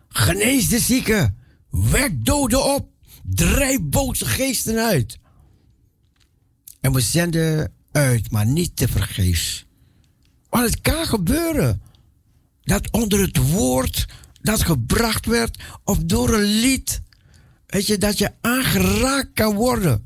[0.10, 1.38] genees de zieken,
[1.70, 2.94] wek doden op,
[3.30, 5.20] drijf boze geesten uit.
[6.82, 9.66] En we zenden uit, maar niet te vergeefs.
[10.50, 11.82] Want het kan gebeuren
[12.64, 14.06] dat onder het woord
[14.42, 17.02] dat gebracht werd of door een lied,
[17.68, 20.06] weet je, dat je aangeraakt kan worden.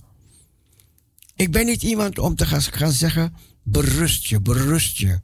[1.36, 3.34] Ik ben niet iemand om te gaan, zeggen,
[3.64, 5.20] berust je, berust je.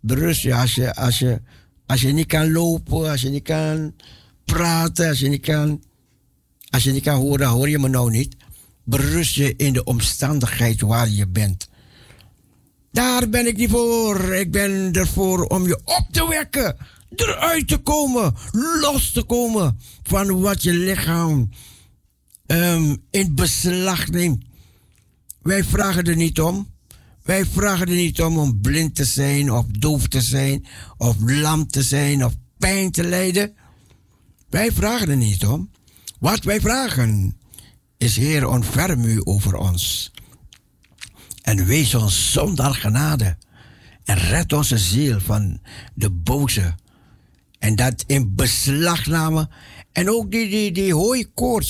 [0.00, 1.40] Berust je als, je als je
[1.86, 3.94] als je niet kan lopen, als je niet kan
[4.44, 5.82] praten, als je niet kan,
[6.72, 8.36] als je niet kan horen, hoor je me nou niet.
[8.84, 11.68] Berust je in de omstandigheid waar je bent.
[12.92, 14.34] Daar ben ik niet voor.
[14.34, 16.76] Ik ben ervoor om je op te wekken.
[17.16, 18.34] Eruit te komen.
[18.80, 21.48] Los te komen van wat je lichaam
[22.46, 24.44] ehm, in beslag neemt.
[25.42, 26.70] Wij vragen er niet om.
[27.22, 30.66] Wij vragen er niet om om blind te zijn, of doof te zijn,
[30.96, 33.54] of lam te zijn, of pijn te lijden.
[34.50, 35.70] Wij vragen er niet om.
[36.22, 37.36] Wat wij vragen
[37.96, 40.12] is, Heer, ontferm u over ons.
[41.42, 43.36] En wees ons zonder genade.
[44.04, 45.60] En red onze ziel van
[45.94, 46.74] de boze.
[47.58, 49.48] En dat in beslagname.
[49.92, 50.94] En ook die, die, die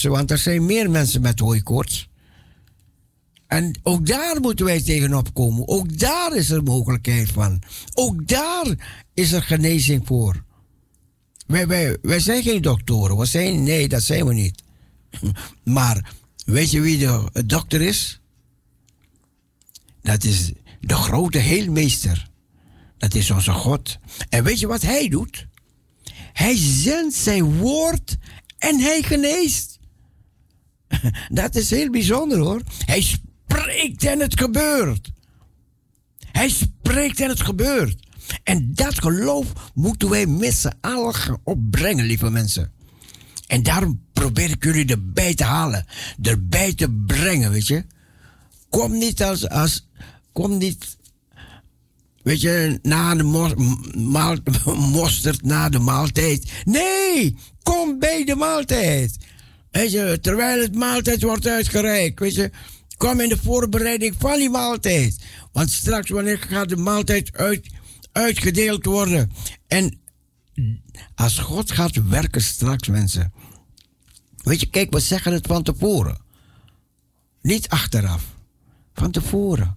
[0.08, 2.08] want er zijn meer mensen met hooikoorts.
[3.46, 5.68] En ook daar moeten wij tegenop komen.
[5.68, 7.62] Ook daar is er mogelijkheid van.
[7.94, 8.66] Ook daar
[9.14, 10.44] is er genezing voor.
[11.52, 13.16] Wij, wij, zijn geen doktoren.
[13.16, 14.62] We zijn, nee, dat zijn we niet.
[15.64, 16.14] Maar
[16.44, 18.20] weet je wie de dokter is?
[20.02, 22.30] Dat is de grote heelmeester.
[22.98, 23.98] Dat is onze God.
[24.28, 25.46] En weet je wat hij doet?
[26.32, 28.16] Hij zendt zijn woord
[28.58, 29.78] en hij geneest.
[31.28, 32.62] Dat is heel bijzonder hoor.
[32.84, 35.10] Hij spreekt en het gebeurt.
[36.18, 38.06] Hij spreekt en het gebeurt.
[38.42, 42.72] En dat geloof moeten wij met z'n allen opbrengen, lieve mensen.
[43.46, 45.86] En daarom probeer ik jullie erbij te halen.
[46.22, 47.84] Erbij te brengen, weet je.
[48.68, 49.88] Kom niet als, als
[50.32, 50.96] kom niet,
[52.22, 53.22] weet je, na de
[54.98, 56.52] mosterd na de maaltijd.
[56.64, 59.16] Nee, kom bij de maaltijd.
[59.70, 62.50] Weet je, terwijl het maaltijd wordt uitgereikt, weet je.
[62.96, 65.16] Kom in de voorbereiding van die maaltijd.
[65.52, 67.66] Want straks, wanneer gaat de maaltijd uit,
[68.12, 69.32] uitgedeeld worden.
[69.66, 70.00] En
[71.14, 73.32] als God gaat werken straks, mensen.
[74.36, 76.20] Weet je, kijk, we zeggen het van tevoren.
[77.42, 78.24] Niet achteraf.
[78.94, 79.76] Van tevoren.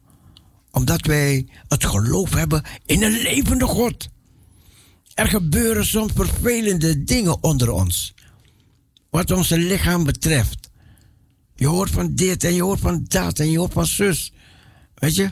[0.71, 4.09] Omdat wij het geloof hebben in een levende God.
[5.13, 8.13] Er gebeuren soms vervelende dingen onder ons.
[9.09, 10.69] Wat ons lichaam betreft.
[11.55, 14.33] Je hoort van dit en je hoort van dat en je hoort van zus.
[14.95, 15.31] Weet je?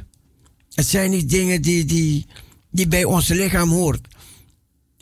[0.73, 2.27] Het zijn niet dingen die, die,
[2.73, 4.07] die bij ons lichaam hoort.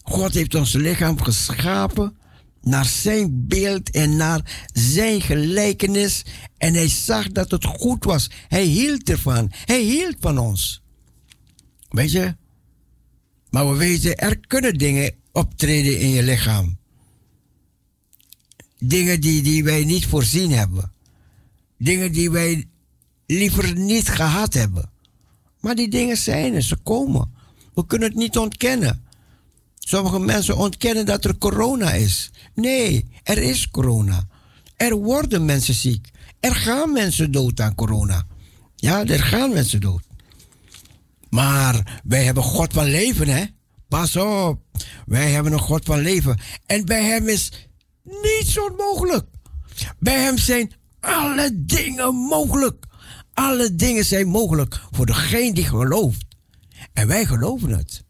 [0.04, 2.18] God heeft ons lichaam geschapen
[2.62, 6.26] naar zijn beeld en naar zijn gelijkenis.
[6.58, 8.30] En hij zag dat het goed was.
[8.48, 9.52] Hij hield ervan.
[9.52, 10.82] Hij hield van ons.
[11.90, 12.36] Weet je?
[13.50, 16.78] Maar we weten, er kunnen dingen optreden in je lichaam.
[18.80, 20.92] Dingen die, die wij niet voorzien hebben.
[21.78, 22.66] Dingen die wij
[23.26, 24.90] liever niet gehad hebben.
[25.60, 27.40] Maar die dingen zijn er, ze komen.
[27.74, 29.06] We kunnen het niet ontkennen.
[29.80, 32.32] Sommige mensen ontkennen dat er corona is.
[32.56, 34.28] Nee, er is corona.
[34.76, 36.10] Er worden mensen ziek.
[36.40, 38.26] Er gaan mensen dood aan corona.
[38.76, 40.04] Ja, er gaan mensen dood.
[41.30, 43.44] Maar wij hebben God van leven, hè?
[43.88, 44.62] Pas op.
[45.06, 46.40] Wij hebben een God van leven.
[46.66, 47.52] En bij Hem is
[48.04, 49.26] niets onmogelijk.
[50.00, 52.86] Bij Hem zijn alle dingen mogelijk.
[53.34, 56.26] Alle dingen zijn mogelijk voor degene die gelooft.
[56.94, 58.04] En wij geloven het.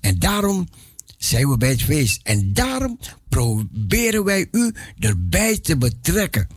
[0.00, 0.68] En daarom
[1.18, 2.20] zijn we bij het feest.
[2.22, 2.98] En daarom
[3.28, 6.48] proberen wij u erbij te betrekken.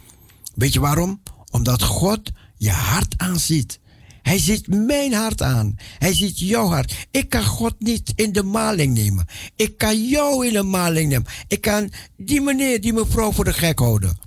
[0.56, 1.22] Weet je waarom?
[1.52, 3.80] Omdat God je hart aanziet.
[4.22, 5.76] Hij ziet mijn hart aan.
[5.98, 7.08] Hij ziet jouw hart.
[7.12, 9.26] Ik kan God niet in de maling nemen.
[9.56, 11.28] Ik kan jou in de maling nemen.
[11.48, 14.18] Ik kan die meneer, die mevrouw voor de gek houden.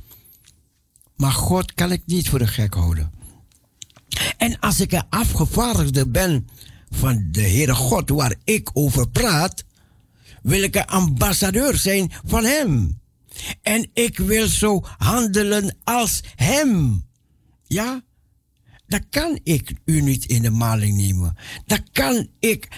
[1.17, 3.13] Maar God kan ik niet voor de gek houden.
[4.37, 6.49] En als ik een afgevaardigde ben
[6.91, 9.65] van de Heere God waar ik over praat,
[10.43, 13.01] wil ik een ambassadeur zijn van Hem.
[13.63, 17.03] En ik wil zo handelen als Hem.
[17.67, 18.03] Ja?
[18.87, 21.37] Dat kan ik u niet in de maling nemen.
[21.67, 22.69] Dat kan ik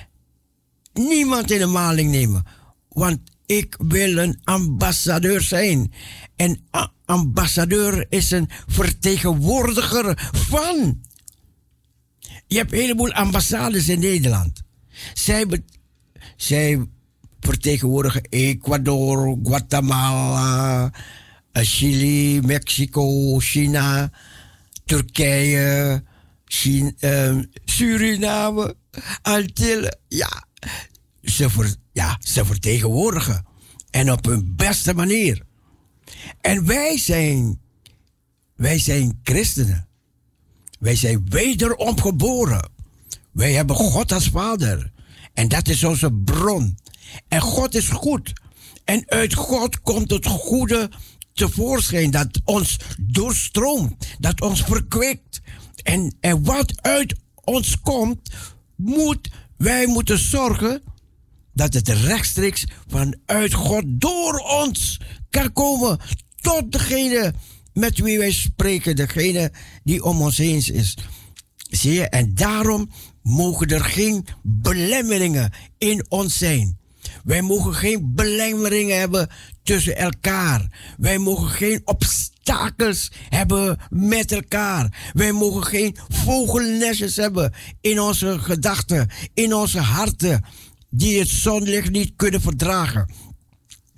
[0.92, 2.44] niemand in de maling nemen.
[2.88, 5.92] Want ik wil een ambassadeur zijn.
[6.36, 6.66] En
[7.04, 11.00] ambassadeur is een vertegenwoordiger van.
[12.52, 14.62] Je hebt een heleboel ambassades in Nederland.
[15.14, 15.46] Zij,
[16.36, 16.86] zij
[17.40, 20.90] vertegenwoordigen Ecuador, Guatemala,
[21.52, 24.10] eh, Chili, Mexico, China,
[24.84, 26.02] Turkije,
[26.98, 28.76] ehm, Suriname,
[29.22, 29.98] Antillen.
[30.08, 30.46] Ja
[31.22, 33.46] ze, ja, ze vertegenwoordigen.
[33.90, 35.42] En op hun beste manier.
[36.40, 37.60] En wij zijn,
[38.56, 39.88] wij zijn christenen.
[40.82, 42.70] Wij zijn wederom geboren.
[43.32, 44.92] Wij hebben God als vader.
[45.34, 46.78] En dat is onze bron.
[47.28, 48.32] En God is goed.
[48.84, 50.90] En uit God komt het goede
[51.32, 55.40] tevoorschijn dat ons doorstroomt, dat ons verkwikt.
[55.82, 57.14] En, en wat uit
[57.44, 58.30] ons komt,
[58.76, 60.82] moet, wij moeten zorgen
[61.54, 65.00] dat het rechtstreeks vanuit God door ons
[65.30, 65.98] kan komen
[66.40, 67.34] tot degene
[67.74, 69.52] met wie wij spreken, degene
[69.84, 70.96] die om ons heen is.
[71.70, 72.90] Zie je, en daarom
[73.22, 76.80] mogen er geen belemmeringen in ons zijn.
[77.24, 79.28] Wij mogen geen belemmeringen hebben
[79.62, 80.66] tussen elkaar.
[80.98, 85.10] Wij mogen geen obstakels hebben met elkaar.
[85.12, 90.44] Wij mogen geen vogelnestjes hebben in onze gedachten, in onze harten,
[90.90, 93.10] die het zonlicht niet kunnen verdragen.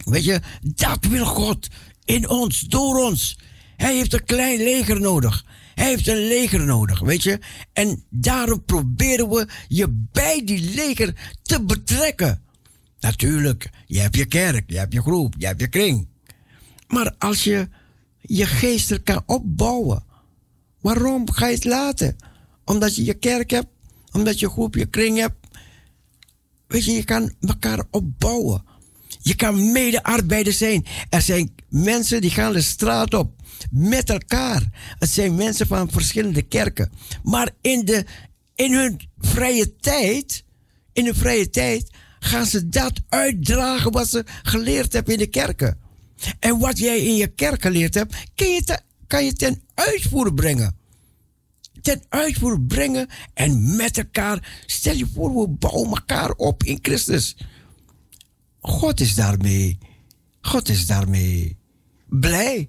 [0.05, 1.69] Weet je, dat wil God
[2.05, 3.39] in ons, door ons.
[3.77, 5.45] Hij heeft een klein leger nodig.
[5.75, 7.39] Hij heeft een leger nodig, weet je.
[7.73, 12.43] En daarom proberen we je bij die leger te betrekken.
[13.01, 16.09] Natuurlijk, je hebt je kerk, je hebt je groep, je hebt je kring.
[16.89, 17.69] Maar als je
[18.21, 20.05] je geestelijk kan opbouwen,
[20.81, 22.17] waarom ga je het laten?
[22.65, 23.69] Omdat je je kerk hebt,
[24.13, 25.47] omdat je groep, je kring hebt.
[26.67, 28.65] Weet je, je kan elkaar opbouwen.
[29.25, 30.87] Je kan medearbeider zijn.
[31.09, 33.33] Er zijn mensen die gaan de straat op
[33.71, 34.63] met elkaar.
[34.99, 36.93] Het zijn mensen van verschillende kerken.
[37.23, 38.05] Maar in, de,
[38.55, 40.45] in hun vrije tijd,
[40.93, 45.79] in hun vrije tijd, gaan ze dat uitdragen wat ze geleerd hebben in de kerken.
[46.41, 50.77] En wat jij in je kerk geleerd hebt, kan je, kan je ten uitvoer brengen.
[51.83, 54.63] Ten uitvoer brengen en met elkaar.
[54.67, 57.37] Stel je voor, we bouwen elkaar op in Christus.
[58.65, 59.79] God is daarmee.
[60.41, 61.57] God is daarmee
[62.09, 62.69] blij.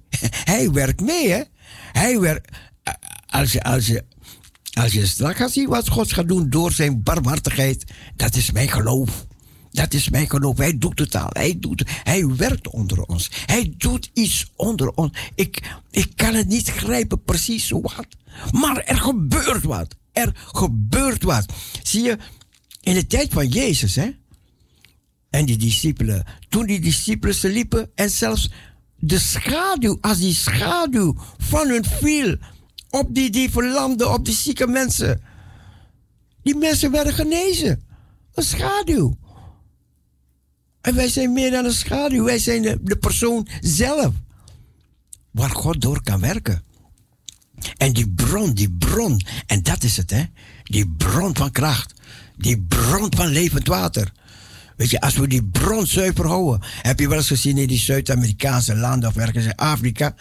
[0.53, 1.41] Hij werkt mee, hè?
[1.91, 2.57] Hij werkt.
[3.27, 4.03] Als je, als je,
[4.73, 7.83] als je straks gaat zien wat God gaat doen door zijn barmhartigheid,
[8.15, 9.25] dat is mijn geloof.
[9.71, 10.57] Dat is mijn geloof.
[10.57, 11.29] Hij doet het al.
[11.29, 13.29] Hij, doet, hij werkt onder ons.
[13.45, 15.17] Hij doet iets onder ons.
[15.35, 18.07] Ik, ik kan het niet grijpen precies wat.
[18.51, 19.95] Maar er gebeurt wat.
[20.11, 21.45] Er gebeurt wat.
[21.83, 22.17] Zie je,
[22.81, 24.09] in de tijd van Jezus, hè?
[25.35, 26.23] En die discipelen.
[26.49, 28.51] Toen die discipelen liepen en zelfs
[28.99, 32.37] de schaduw, als die schaduw van hun viel
[32.89, 35.21] op die, die verlamden, op die zieke mensen.
[36.43, 37.83] Die mensen werden genezen.
[38.33, 39.17] Een schaduw.
[40.81, 42.23] En wij zijn meer dan een schaduw.
[42.23, 44.13] Wij zijn de, de persoon zelf.
[45.31, 46.63] Waar God door kan werken.
[47.77, 49.21] En die bron, die bron.
[49.45, 50.23] En dat is het, hè.
[50.63, 51.93] Die bron van kracht.
[52.37, 54.13] Die bron van levend water.
[54.75, 56.67] Weet je, als we die bron zuiver houden.
[56.81, 60.15] Heb je wel eens gezien in die Zuid-Amerikaanse landen of ergens in Afrika.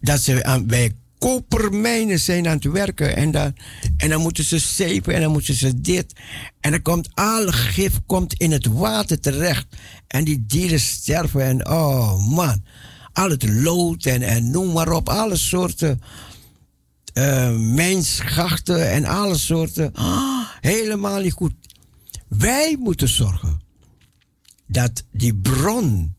[0.00, 3.16] Dat ze aan, bij kopermijnen zijn aan het werken.
[3.16, 3.56] En dan,
[3.96, 6.12] en dan moeten ze zeepen en dan moeten ze dit.
[6.60, 9.66] En dan komt alle gif komt in het water terecht.
[10.06, 11.42] En die dieren sterven.
[11.42, 12.64] En oh man.
[13.12, 15.08] Al het lood en, en noem maar op.
[15.08, 16.00] Alle soorten
[17.12, 19.92] eh mijnschachten en alle soorten.
[19.94, 21.52] Ah, helemaal niet goed.
[22.28, 23.60] Wij moeten zorgen
[24.66, 26.14] dat die bron,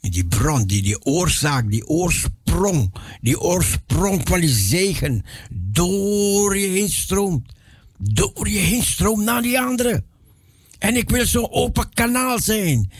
[0.00, 6.90] die bron, die, die oorzaak, die oorsprong, die oorsprong van die zegen door je heen
[6.90, 7.54] stroomt.
[7.98, 10.04] Door je heen stroomt naar die andere.
[10.78, 12.90] En ik wil zo'n open kanaal zijn,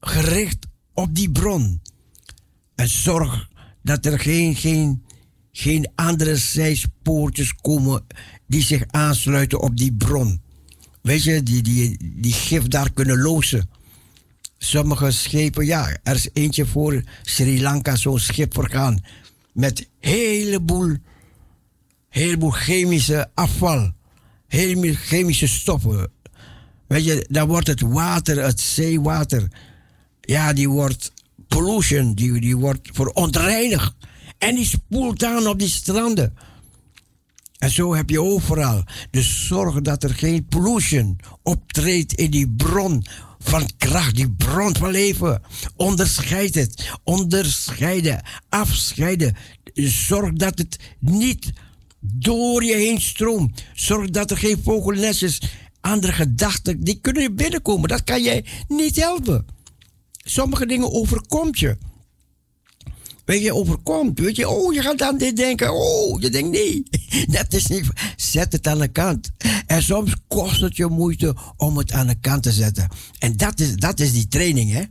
[0.00, 1.80] gericht op die bron.
[2.74, 3.48] En zorg
[3.82, 5.04] dat er geen, geen,
[5.52, 8.06] geen andere zijspoortjes komen
[8.46, 10.42] die zich aansluiten op die bron.
[11.04, 13.70] Weet je, die, die, die gif daar kunnen lozen.
[14.58, 19.04] Sommige schepen, ja, er is eentje voor Sri Lanka, zo'n schip vergaan.
[19.52, 20.96] Met heleboel,
[22.08, 23.92] heleboel chemische afval.
[24.46, 26.10] Heleboel chemische stoffen.
[26.86, 29.48] Weet je, dan wordt het water, het zeewater,
[30.20, 31.12] ja, die wordt
[31.48, 33.94] pollution, die, die wordt verontreinigd.
[34.38, 36.34] En die spoelt aan op die stranden.
[37.64, 38.84] En zo heb je overal.
[39.10, 43.04] Dus zorg dat er geen pollution optreedt in die bron
[43.38, 45.42] van kracht, die bron van leven.
[45.76, 46.90] Onderscheid het.
[47.04, 48.22] Onderscheiden.
[48.48, 49.36] Afscheiden.
[49.74, 51.52] Zorg dat het niet
[52.00, 53.64] door je heen stroomt.
[53.74, 55.40] Zorg dat er geen vogelnestjes,
[55.80, 57.88] andere gedachten, die kunnen binnenkomen.
[57.88, 59.46] Dat kan jij niet helpen.
[60.16, 61.76] Sommige dingen overkomt je.
[63.24, 64.18] Weet je, overkomt.
[64.18, 65.74] Weet je, oh, je gaat aan dit denken.
[65.74, 66.82] Oh, je denkt nee.
[67.38, 67.86] Dat is niet.
[68.16, 69.30] Zet het aan de kant.
[69.66, 72.88] En soms kost het je moeite om het aan de kant te zetten.
[73.18, 74.82] En dat is, dat is die training, hè?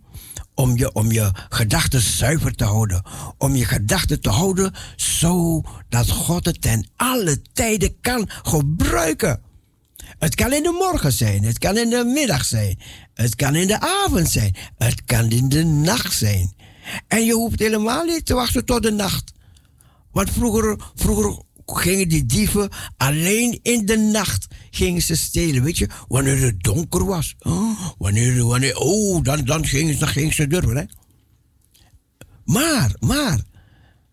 [0.55, 3.03] Om je, om je gedachten zuiver te houden.
[3.37, 9.41] Om je gedachten te houden zodat God het ten alle tijden kan gebruiken.
[10.19, 12.79] Het kan in de morgen zijn, het kan in de middag zijn,
[13.13, 16.53] het kan in de avond zijn, het kan in de nacht zijn.
[17.07, 19.31] En je hoeft helemaal niet te wachten tot de nacht.
[20.11, 25.63] Want vroeger, vroeger gingen die dieven alleen in de nacht gingen ze stelen.
[25.63, 27.35] Weet je, wanneer het donker was.
[27.39, 30.75] Oh, wanneer, wanneer, oh, dan, dan, gingen, ze- dan ze durven.
[30.77, 30.83] Hè?
[32.45, 33.39] Maar, maar,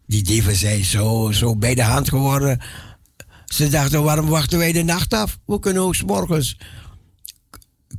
[0.06, 2.60] die dieven zijn zo, zo bij de hand geworden.
[3.46, 5.38] Ze dachten, waarom wachten wij de nacht af?
[5.46, 6.56] We kunnen ook morgens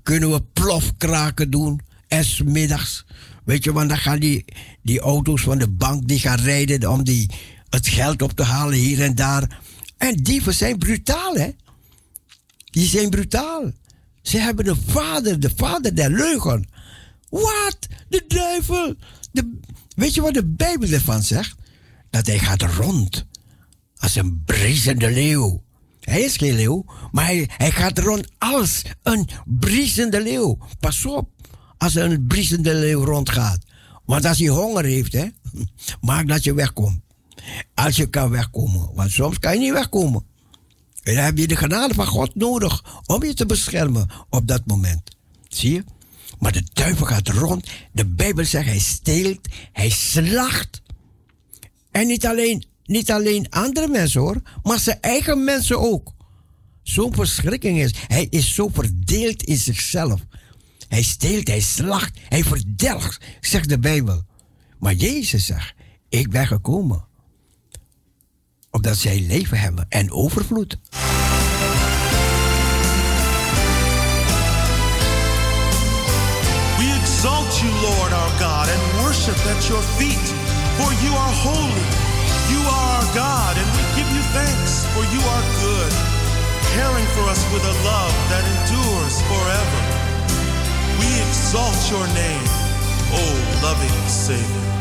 [0.03, 1.81] kunnen we plofkraken doen.
[2.07, 3.05] En middags
[3.43, 4.45] Weet je, want dan gaan die,
[4.81, 7.29] die auto's van de bank die gaan rijden om die,
[7.69, 9.59] het geld op te halen hier en daar.
[9.97, 11.49] En dieven zijn brutaal, hè?
[12.65, 13.71] Die zijn brutaal.
[14.21, 16.69] Ze hebben een vader, de vader der leugen.
[17.29, 17.77] Wat?
[18.09, 18.95] De duivel.
[19.31, 19.59] De,
[19.95, 21.55] weet je wat de Bijbel ervan zegt?
[22.09, 23.25] Dat hij gaat rond
[23.97, 25.63] als een briesende leeuw.
[25.99, 30.57] Hij is geen leeuw, maar hij, hij gaat rond als een briesende leeuw.
[30.79, 31.29] Pas op
[31.81, 33.59] als er een briesende leeuw rondgaat.
[34.05, 35.25] Want als hij honger heeft, hè,
[36.01, 36.99] maak dat je wegkomt.
[37.73, 38.89] Als je kan wegkomen.
[38.93, 40.23] Want soms kan je niet wegkomen.
[41.03, 44.61] En dan heb je de genade van God nodig om je te beschermen op dat
[44.65, 45.15] moment.
[45.47, 45.83] Zie je?
[46.39, 47.67] Maar de duivel gaat rond.
[47.91, 50.81] De Bijbel zegt hij steelt, hij slacht.
[51.91, 56.13] En niet alleen, niet alleen andere mensen hoor, maar zijn eigen mensen ook.
[56.83, 57.93] Zo'n verschrikking is.
[58.07, 60.21] Hij is zo verdeeld in zichzelf.
[60.91, 64.25] Hij steelt, hij slacht, hij verdelgt, zegt de Bijbel.
[64.79, 65.73] Maar Jezus zegt,
[66.09, 67.05] ik ben gekomen.
[68.71, 70.77] Opdat zij leven hebben en overvloed.
[76.77, 80.27] We exalt you, Lord our God, and worship at your feet,
[80.77, 81.87] for you are holy.
[82.51, 85.93] You are our God, and we give you thanks, for you are good,
[86.75, 90.00] caring for us with a love that endures forever.
[91.01, 92.45] We exalt your name,
[93.11, 94.80] O loving Savior.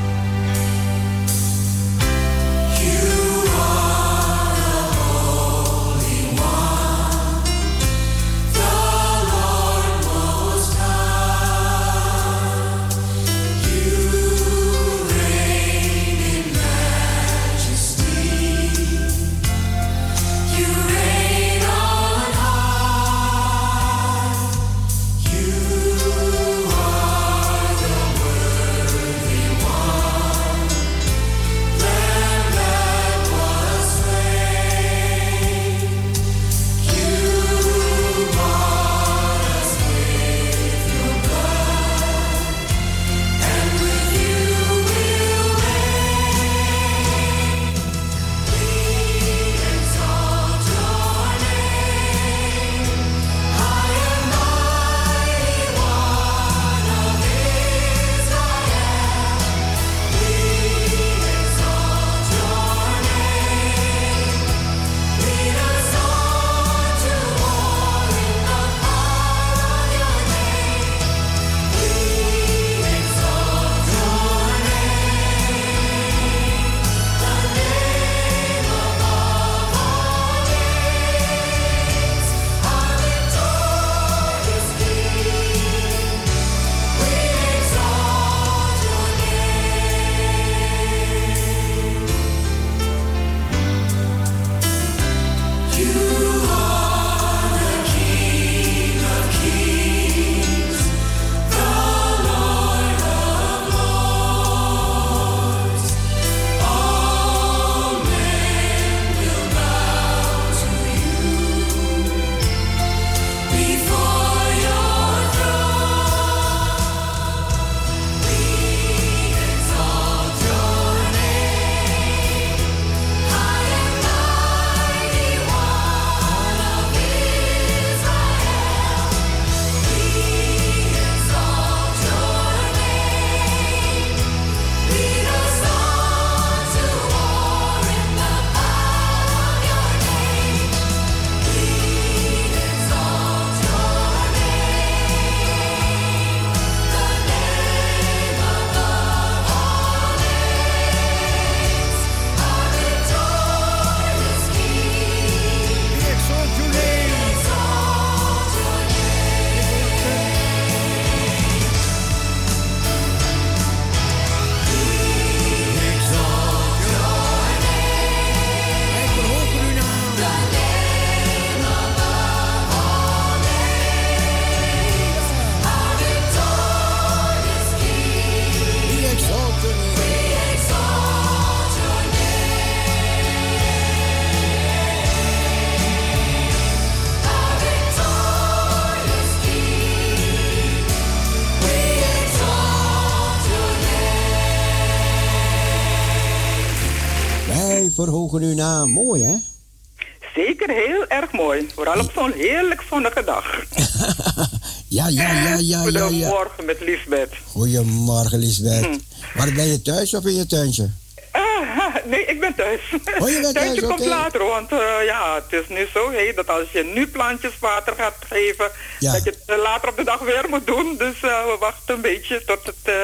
[203.43, 203.59] Dag.
[204.89, 205.81] Ja, ja, ja, ja, ja, ja.
[205.83, 207.33] Goedemorgen met Liesbeth.
[207.53, 208.85] Goedemorgen, Lisbeth.
[208.85, 208.99] Hm.
[209.35, 210.91] Maar ben je thuis of in je tuintje?
[211.33, 212.81] Ah, nee, ik ben thuis.
[213.19, 216.37] Oh, je bent thuis, Tuintje komt later, want eh, ja, het is nu zo heet
[216.37, 219.13] dat als je nu plantjes water gaat geven, Ja.
[219.13, 220.95] dat je het eh, later op de dag weer moet doen.
[220.99, 222.95] Dus eh, we wachten een beetje tot het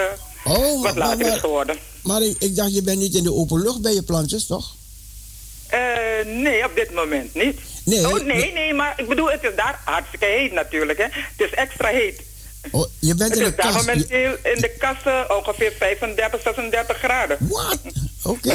[0.44, 1.76] Oh, wat maar, later maar, is geworden.
[2.02, 4.74] maar ik, ik dacht, je bent niet in de open lucht bij je plantjes, toch?
[5.68, 5.80] Eh,
[6.24, 7.60] nee, op dit moment niet.
[7.84, 11.04] Nee, oh, nee, nee, maar ik bedoel, het is daar hartstikke heet natuurlijk, hè.
[11.10, 12.22] Het is extra heet.
[12.70, 13.76] Oh, je bent in de kast.
[13.76, 17.36] Momenteel in de kassen ongeveer 35, 36 graden.
[17.40, 17.78] Wat?
[18.22, 18.54] Oké.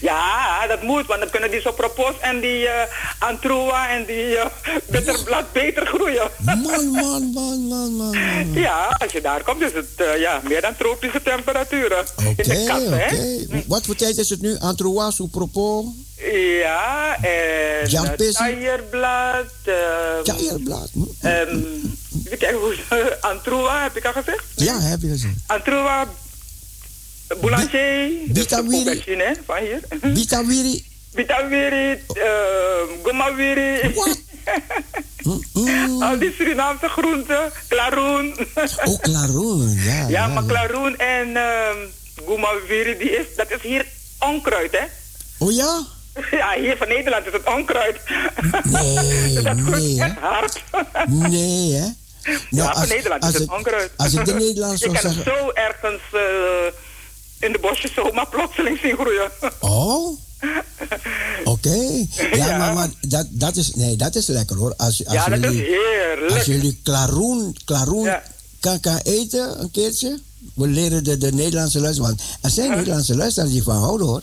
[0.00, 4.46] ja, dat moet, want dan kunnen die sopropos en die eh antroa en die eh
[4.86, 6.30] bitterblad beter groeien.
[6.44, 6.60] Man,
[6.90, 8.52] man, man, man, man.
[8.52, 12.04] Ja, als je daar komt is het eh, ja, meer dan tropische temperaturen.
[12.16, 13.04] in de Oké, kassen, hè?
[13.06, 13.62] oké.
[13.66, 14.56] Wat voor tijd is het nu?
[14.58, 15.84] Antroas, propos?
[16.32, 18.34] Ja, en uh, Pissie?
[18.34, 19.46] taierblad.
[19.64, 20.24] ehm,
[20.92, 21.26] hm.
[21.26, 21.62] ehm,
[22.24, 24.44] even kijken hoe Antroa, heb ik al gezegd?
[24.54, 25.34] Ja, heb je gezegd.
[25.46, 26.06] Antroa,
[27.40, 28.10] boulanger.
[28.26, 29.02] Bitawiri.
[29.46, 29.80] van hier.
[30.12, 30.84] Bitawiri.
[31.14, 33.94] Bitawiri, uh, gomawiri.
[33.94, 34.22] Wat?
[36.08, 38.34] Al die Surinaamse groenten, klaroen.
[38.84, 39.92] Oh, klaroen, ja.
[40.00, 41.68] ja, ja, maar klaroen en uh,
[42.26, 43.86] gomawiri, die is, dat is hier
[44.18, 44.84] onkruid, hè?
[45.38, 45.82] Oh ja?
[46.30, 48.00] Ja, hier van Nederland is het onkruid.
[48.62, 50.62] Nee, dat groeit nee, echt hard.
[51.08, 51.86] Nee, hè?
[52.24, 53.90] Nou, ja, als- Nederland als is het ik- onkruid.
[53.96, 57.94] als ik de Nederlanders Ik zou kan het zeggen- zo ergens eh, in de bosjes
[57.94, 59.30] zomaar plotseling zien groeien.
[59.60, 60.18] Oh?
[61.44, 61.74] Oké.
[62.32, 62.58] Ja, Ja.
[62.58, 64.74] maar, maar dat, dat, is, nee, dat is lekker hoor.
[64.76, 66.32] Als, als ja, dat is jullie, heerlijk.
[66.32, 68.22] als jullie klaroen, klaroen Ja.
[68.60, 70.18] kan, kan eten een keertje.
[70.54, 72.08] We leren de, de Nederlandse luisteraars.
[72.16, 74.22] Want er zijn Nederlandse luisteraars die van houden hoor.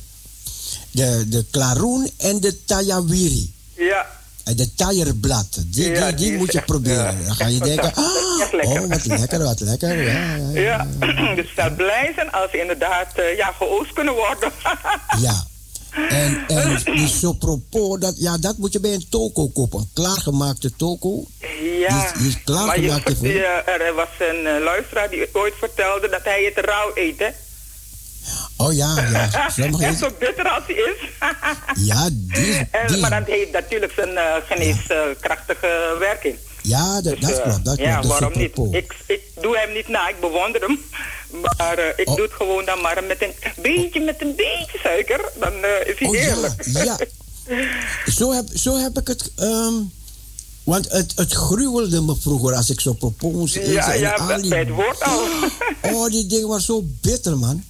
[0.91, 3.53] De, de klaroen en de tayawiri.
[3.75, 4.05] Ja,
[4.43, 5.47] de taierblad.
[5.65, 7.19] Die, Ja, die, die moet je echt, proberen.
[7.19, 7.25] ja.
[7.25, 8.03] Dan ga je denken, ah,
[8.61, 10.03] oh wat lekker, wat lekker.
[10.61, 10.87] Ja,
[11.35, 14.51] dus dat blij zijn als inderdaad eh, ja, geoost kunnen worden.
[15.21, 15.49] Ja.
[16.09, 19.79] En, en die sopropos, dat, ja, dat moet je bij een toko kopen.
[19.79, 21.25] Een klaargemaakte toko.
[21.79, 26.23] ja, Die die maar je, eh, er was een eh, luisteraar die ooit vertelde dat
[26.23, 27.29] hij het rauw eet, hè?
[28.65, 29.49] Oh ja, ja.
[29.49, 31.09] Sommige zo bitter als hij is.
[31.89, 36.35] Ja, die, die maar dat heeft natuurlijk zijn eh, geneeskrachtige werking.
[36.61, 37.65] ja, dat, Dus, dat eh, klopt.
[37.65, 38.07] Dat ja, klopt.
[38.07, 38.57] Waarom niet?
[38.71, 40.79] Ik, ik doe hem niet na, ik bewonder hem.
[41.57, 42.15] Maar eh, ik Oh.
[42.15, 45.21] doe het gewoon dan maar met een beetje, met een beetje suiker.
[45.39, 46.65] Dan eh, is hij Oh ja, heerlijk.
[46.65, 46.97] ja.
[48.11, 49.31] Zo heb, zo heb ik het...
[49.35, 49.73] ehm,
[50.63, 53.71] want het, het gruwelde me vroeger als ik zo eten.
[53.71, 55.23] Ja, en ja, al bij het woord al.
[55.81, 57.63] Oh, die dingen waren zo bitter, man.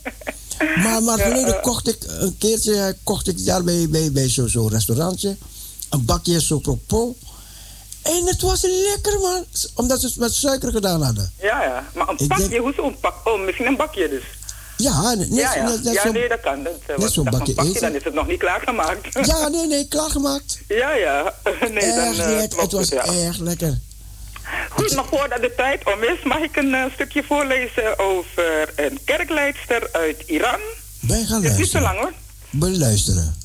[0.83, 1.61] Maar, maar geleden eh.
[1.61, 5.37] kocht ik een keertje kocht ik daar bij, bij, bij zo'n zo restaurantje
[5.89, 7.13] een bakje zo propos.
[8.01, 9.45] En het was lekker, man.
[9.75, 11.33] Omdat ze het met suiker gedaan hadden.
[11.41, 11.85] Ja, ja.
[11.95, 13.15] Maar een Ik pakje, denk- hoezo een pak?
[13.27, 14.23] Oh, misschien een bakje dus.
[14.77, 15.63] Ja, net, ja, ja.
[15.69, 16.63] net, net ja zo'n- nee, dat kan.
[16.63, 17.81] Dat, eh, want zo'n bakje eten.
[17.81, 19.25] dan is het nog niet klaargemaakt.
[19.27, 20.59] Ja, nee, nee, klaargemaakt.
[20.81, 21.33] ja, ja.
[21.71, 23.05] Nee, dan, eh, Het was ja.
[23.05, 23.79] erg lekker.
[24.69, 28.99] Goed, maar voordat de tijd om is, mag ik een eh, stukje voorlezen over een
[29.05, 30.59] kerkleidster uit Iran.
[30.99, 32.11] Wij gaan Het is niet zo lang hoor.
[32.49, 33.35] Beluisteren.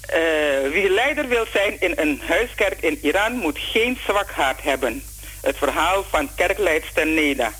[0.00, 5.02] Eh, wie leider wil zijn in een huiskerk in Iran moet geen zwak hart hebben.
[5.40, 7.52] Het verhaal van kerkleidster Neda.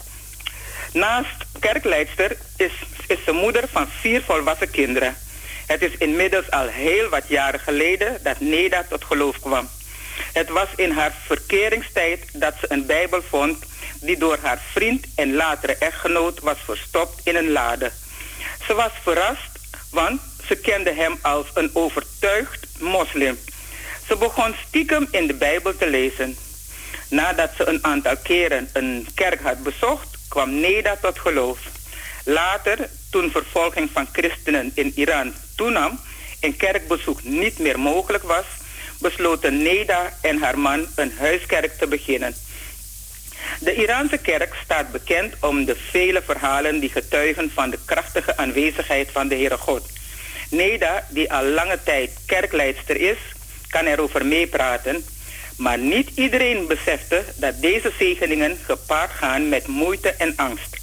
[0.93, 2.73] Naast kerkleidster is,
[3.07, 5.17] is ze moeder van vier volwassen kinderen.
[5.67, 9.69] Het is inmiddels al heel wat jaren geleden dat Neda tot geloof kwam.
[10.33, 13.65] Het was in haar verkeringstijd dat ze een Bijbel vond
[14.01, 17.91] die door haar vriend en latere echtgenoot was verstopt in een lade.
[18.67, 19.59] Ze was verrast,
[19.91, 23.39] want ze kende hem als een overtuigd moslim.
[24.07, 26.37] Ze begon stiekem in de Bijbel te lezen.
[27.09, 31.59] Nadat ze een aantal keren een kerk had bezocht, kwam Neda tot geloof.
[32.25, 36.01] Later, toen vervolging van christenen in Iran toenam
[36.41, 38.45] en kerkbezoek niet meer mogelijk was,
[39.01, 42.35] besloten Neda en haar man een huiskerk te beginnen.
[43.59, 49.09] De Iraanse kerk staat bekend om de vele verhalen die getuigen van de krachtige aanwezigheid
[49.13, 49.89] van de Heere God.
[50.51, 53.19] Neda, die al lange tijd kerkleidster is,
[53.69, 55.05] kan erover meepraten,
[55.57, 60.77] maar niet iedereen besefte dat deze zegeningen gepaard gaan met moeite en angst.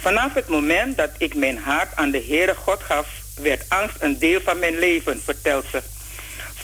[0.00, 4.18] Vanaf het moment dat ik mijn hart aan de Heere God gaf, werd angst een
[4.18, 5.82] deel van mijn leven, vertelt ze.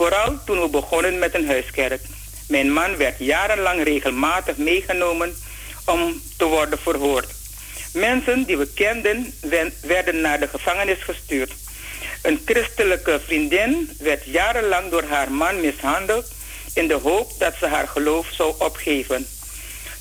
[0.03, 2.01] Vooral toen we begonnen met een huiskerk.
[2.49, 5.35] Mijn man werd jarenlang regelmatig meegenomen
[5.87, 7.27] om te worden verhoord.
[7.93, 9.35] Mensen die we kenden
[9.81, 11.53] werden naar de gevangenis gestuurd.
[12.23, 16.33] Een christelijke vriendin werd jarenlang door haar man mishandeld
[16.75, 19.27] in de hoop dat ze haar geloof zou opgeven.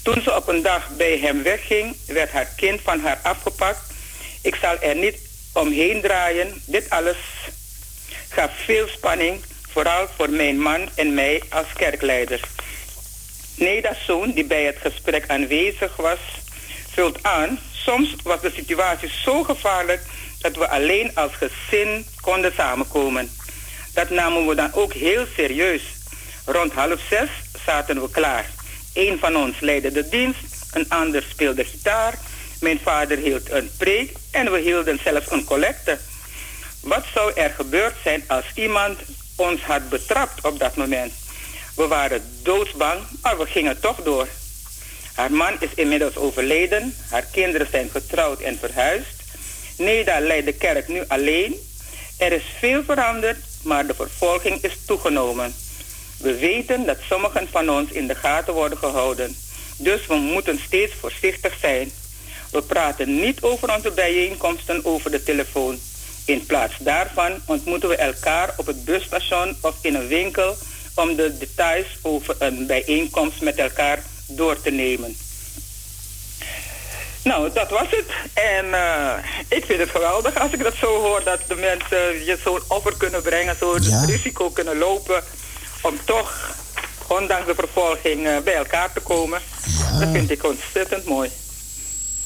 [0.04, 3.94] Toen ze op een dag bij hem wegging, werd haar kind van haar afgepakt.
[4.42, 5.18] Ik zal er niet
[5.54, 6.62] omheen draaien.
[6.66, 7.18] Dit alles
[8.30, 9.42] gaf veel spanning,
[9.72, 12.40] vooral voor mijn man en mij als kerkleider.
[13.56, 16.20] Neda's zoon, die bij het gesprek aanwezig was,
[16.94, 17.60] vult aan.
[17.72, 20.02] Soms was de situatie zo gevaarlijk
[20.40, 23.32] dat we alleen als gezin konden samenkomen.
[23.94, 25.82] Dat namen we dan ook heel serieus.
[26.46, 27.30] Rond half zes
[27.66, 28.46] zaten we klaar.
[28.94, 32.14] Een van ons leidde de dienst, een ander speelde gitaar.
[32.60, 36.00] Mijn vader hield een preek en we hielden zelfs een collecte.
[36.82, 39.00] Wat zou er gebeurd zijn als iemand
[39.36, 41.14] ons had betrapt op dat moment?
[41.76, 44.28] We waren doodsbang, maar we gingen toch door.
[45.14, 49.24] Haar man is inmiddels overleden, haar kinderen zijn getrouwd en verhuisd.
[49.78, 51.56] Neda leidt de kerk nu alleen.
[52.18, 55.54] Er is veel veranderd, maar de vervolging is toegenomen.
[56.18, 59.36] We weten dat sommigen van ons in de gaten worden gehouden.
[59.78, 61.92] Dus we moeten steeds voorzichtig zijn.
[62.52, 65.80] We praten niet over onze bijeenkomsten over de telefoon.
[66.26, 70.58] In plaats daarvan ontmoeten we elkaar op het busstation of in een winkel
[70.96, 75.16] om de details over een bijeenkomst met elkaar door te nemen.
[77.24, 78.06] Nou, dat was het.
[78.34, 79.14] En eh,
[79.48, 82.98] ik vind het geweldig als ik dat zo hoor, dat de mensen je zo'n offer
[82.98, 84.06] kunnen brengen, zo'n Ja.
[84.06, 85.24] risico kunnen lopen
[85.82, 86.56] om toch,
[87.08, 89.42] ondanks de vervolging, eh, bij elkaar te komen.
[90.00, 91.30] Dat vind ik ontzettend mooi.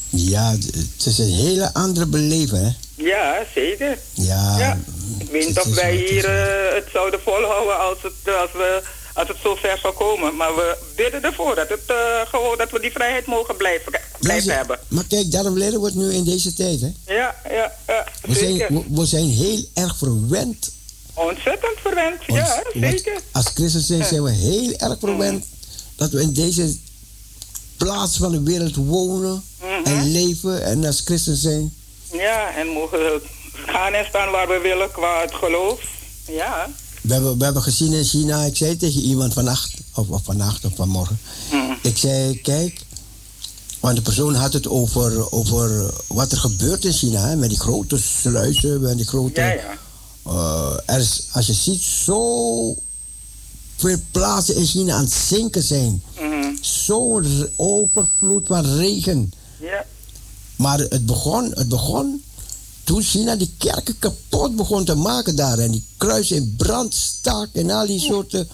[0.08, 2.70] Ja, het is een hele andere beleving, hè?
[2.96, 3.98] Ja, zeker.
[4.12, 4.58] Ja.
[4.58, 4.78] Ja.
[5.18, 8.82] Ik weet niet of wij hier eh, het zouden volhouden als het, eh, als, we,
[9.14, 10.36] als het zo ver zou komen.
[10.36, 14.56] Maar we bidden ervoor dat, het, eh, gewoon, dat we die vrijheid mogen blijven, blijven
[14.56, 14.78] hebben.
[14.88, 17.14] Maar kijk, daarom leren we het nu in deze tijd, hè?
[17.14, 18.06] Ja, ja, ja.
[18.22, 20.72] We zijn, we, we zijn heel erg verwend.
[21.14, 23.20] Ontzettend verwend, ja, zeker.
[23.32, 25.44] Als christen zijn, zijn we heel erg verwend
[25.96, 26.76] dat we in deze
[27.76, 29.84] plaats van de wereld wonen Mhm.
[29.84, 31.74] en leven en als christen zijn.
[32.12, 33.20] Ja, en mogen
[33.52, 35.80] gaan en staan waar we willen qua het geloof.
[36.26, 36.70] Ja.
[37.02, 40.64] We hebben, we hebben gezien in China, ik zei tegen iemand vannacht, of, of vannacht
[40.64, 41.18] of vanmorgen.
[41.52, 41.72] Mhm.
[41.82, 42.80] Ik zei, kijk,
[43.80, 47.60] want de persoon had het over, over wat er gebeurt in China, hè, met die
[47.60, 49.40] grote sluizen, met die grote...
[49.40, 49.78] Ja, ja.
[50.26, 52.74] Eh, er is, als je ziet, zo
[53.76, 56.02] veel plaatsen in China aan het zinken zijn.
[56.20, 56.56] Mhm.
[56.60, 59.32] Zo'n overvloed van regen.
[59.60, 59.86] Ja.
[60.56, 62.22] Maar het begon, het begon
[62.84, 65.58] toen China die kerken kapot begon te maken daar.
[65.58, 68.48] En die kruis in brand stak en al die soorten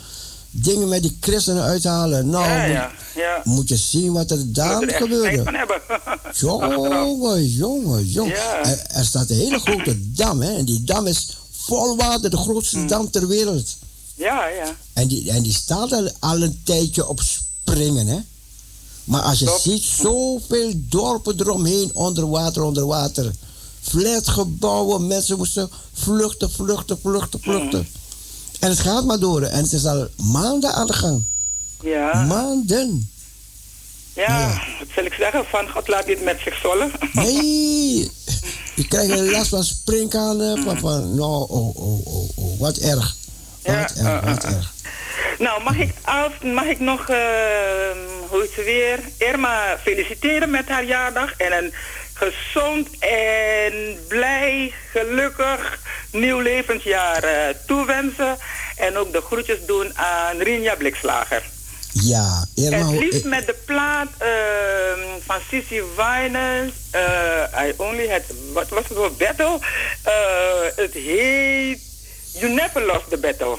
[0.51, 2.29] dingen met die christenen uithalen.
[2.29, 2.73] Nou, ja, moet,
[3.15, 3.41] ja, ja.
[3.45, 5.67] moet je zien wat er daar er gebeurde.
[6.33, 8.37] Jongen, jongen, jongen.
[8.65, 10.57] Er, er staat een hele grote dam, hè.
[10.57, 12.87] En die dam is vol water, de grootste Mm.
[12.87, 13.77] dam ter wereld.
[14.15, 14.77] Ja, ja.
[14.93, 18.19] En die, en die staat al, al een tijdje op springen, hè.
[19.05, 23.33] Maar als je ziet, zoveel dorpen eromheen, onder water, onder water.
[23.81, 27.79] Flatgebouwen, mensen moesten vluchten, vluchten, vluchten, vluchten.
[27.79, 28.01] Mm.
[28.61, 29.43] En het gaat maar door.
[29.43, 31.23] En het is al maanden aan de gang.
[31.83, 32.25] Ja.
[32.25, 33.11] Maanden.
[34.15, 35.45] Ja, wat zal ik zeggen?
[35.45, 36.93] Van God laat dit met zich zollen.
[37.13, 38.11] Nee,
[38.75, 40.63] je krijgt een last van springkanen.
[40.63, 43.17] Van, van, nou, oh, oh, oh, oh, wat erg.
[43.63, 44.73] Wat Ja, erg, wat erg.
[45.39, 47.19] Nou, mag ik, als, mag ik nog, eh,
[48.29, 51.73] hoe is het weer, Irma feliciteren met haar jaardag en een
[52.15, 55.79] gezond en blij, gelukkig
[56.11, 58.37] nieuw levensjaar eh, toewensen.
[58.77, 61.43] En ook de groetjes doen aan Rinja Blikslager.
[61.93, 66.73] Ja, Irma, Het liefst eh, met de plaat ehm, van Sissy Winans.
[66.91, 68.23] eh I only had,
[68.53, 69.59] wat was het voor battle?
[70.77, 71.92] Het heet
[72.41, 73.57] You Never Lost the Battle.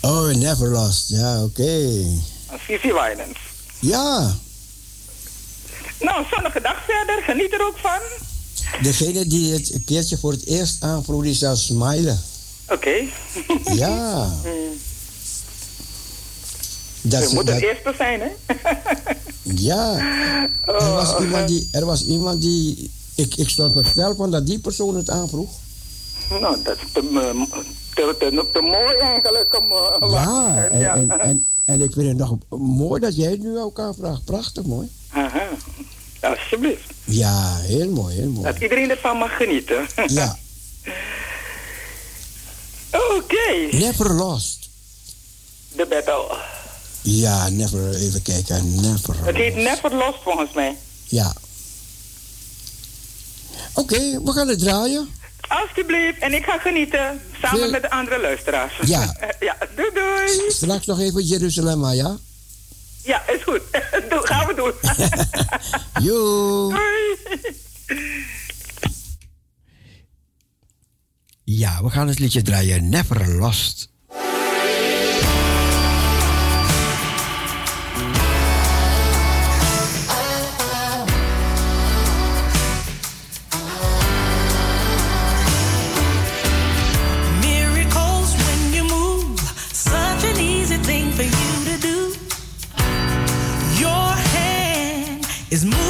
[0.10, 1.08] oh, never lost.
[1.08, 2.02] Ja, oké.
[2.48, 3.38] Van Sissy Winans.
[3.80, 4.34] Ja,
[6.00, 7.22] Nou, zonnige dag verder.
[7.22, 7.98] Geniet er ook van.
[8.82, 12.20] degene die het een keertje voor het eerst aanvroeg, die zou smilen.
[12.68, 12.94] Oké.
[13.74, 14.28] Ja.
[17.00, 18.28] Dat, Je moet dat- eerste zijn, hè?
[19.68, 19.96] ja.
[20.66, 24.46] Er Oh, was iemand die, er was iemand die ik, ik stond versteld van dat
[24.46, 25.50] die persoon het aanvroeg.
[26.30, 27.00] Nou, dat is te,
[27.94, 29.58] te, te, te mooi eigenlijk.
[29.58, 33.42] Om, eh, Ja, en, en, en, en ik vind het nog mooi dat jij het
[33.42, 34.24] nu ook aanvraagt.
[34.24, 34.90] Prachtig mooi.
[35.12, 35.48] Aha.
[36.20, 36.90] Alsjeblieft.
[37.04, 38.52] Ja, heel mooi, heel mooi.
[38.52, 39.86] Dat iedereen ervan mag genieten.
[40.06, 40.36] Ja,
[43.16, 43.76] Oké.
[43.76, 44.68] never lost.
[45.72, 46.36] De battle.
[47.02, 49.66] Ja, never, even kijken, never Het heet lost.
[49.66, 50.76] Never Lost volgens mij.
[51.04, 51.32] Ja.
[53.74, 55.08] Oké, we gaan het draaien.
[55.48, 56.18] Alsjeblieft.
[56.18, 57.20] En ik ga genieten.
[57.42, 58.74] Samen met de andere luisteraars.
[58.84, 59.14] Ja.
[59.20, 59.56] Eh, ja.
[59.76, 60.50] Doei doei.
[60.50, 62.16] Straks nog even Jeruzalem, ja?
[63.02, 63.60] Ja, is goed.
[64.10, 64.72] Doe, gaan we doen.
[66.08, 66.72] jo.
[71.44, 72.88] Ja, we gaan het liedje draaien.
[72.88, 73.90] Never Lost.
[95.50, 95.87] is moving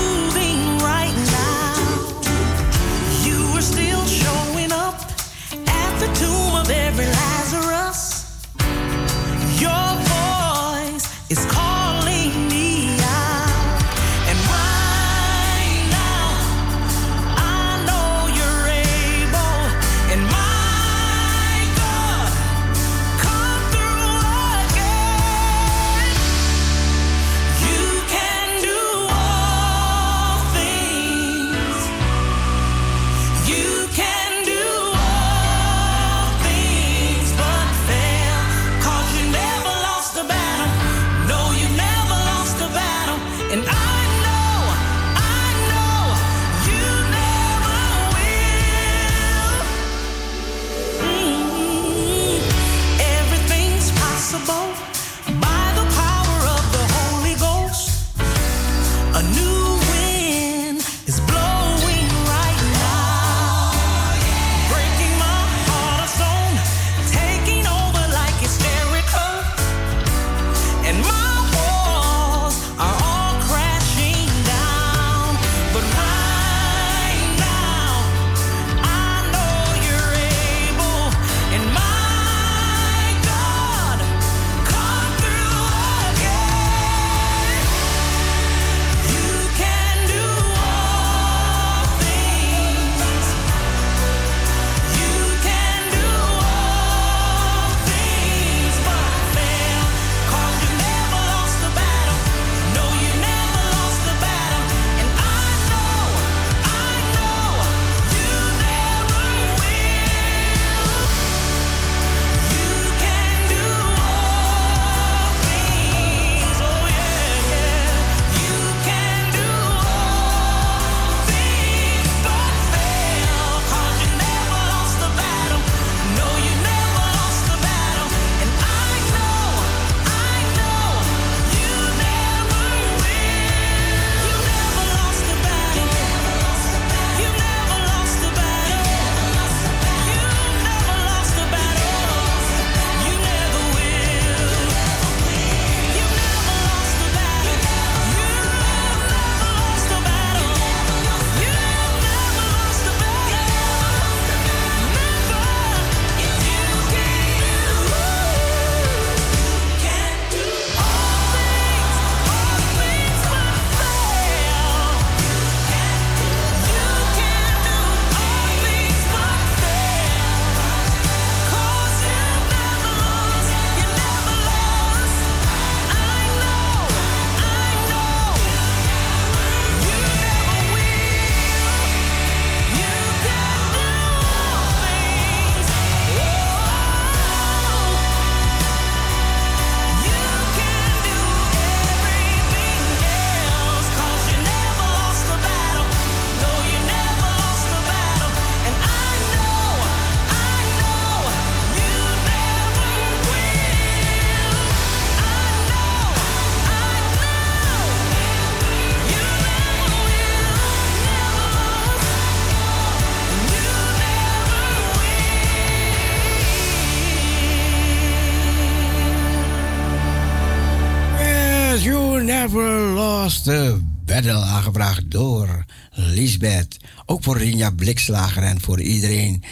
[227.74, 229.42] Blikslager en voor iedereen.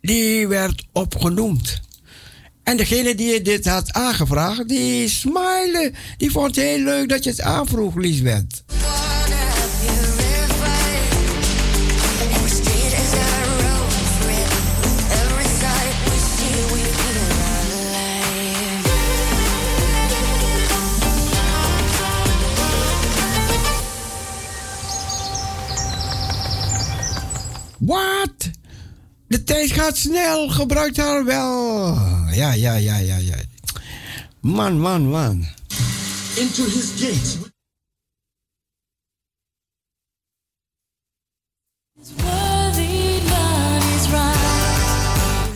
[0.00, 1.80] Die werd opgenoemd.
[2.62, 5.92] En degene die dit had aangevraagd, die smilde.
[6.16, 8.64] Die vond het heel leuk dat je het aanvroeg, Liesbeth.
[29.28, 31.94] De tijd gaat snel, gebruik haar wel.
[32.30, 33.36] Ja, ja, ja, ja, ja.
[34.40, 35.46] Man, man, man.
[36.34, 37.36] Into his gates.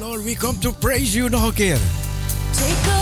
[0.01, 1.79] Lord, we come to praise you nog een keer.
[2.53, 3.02] Take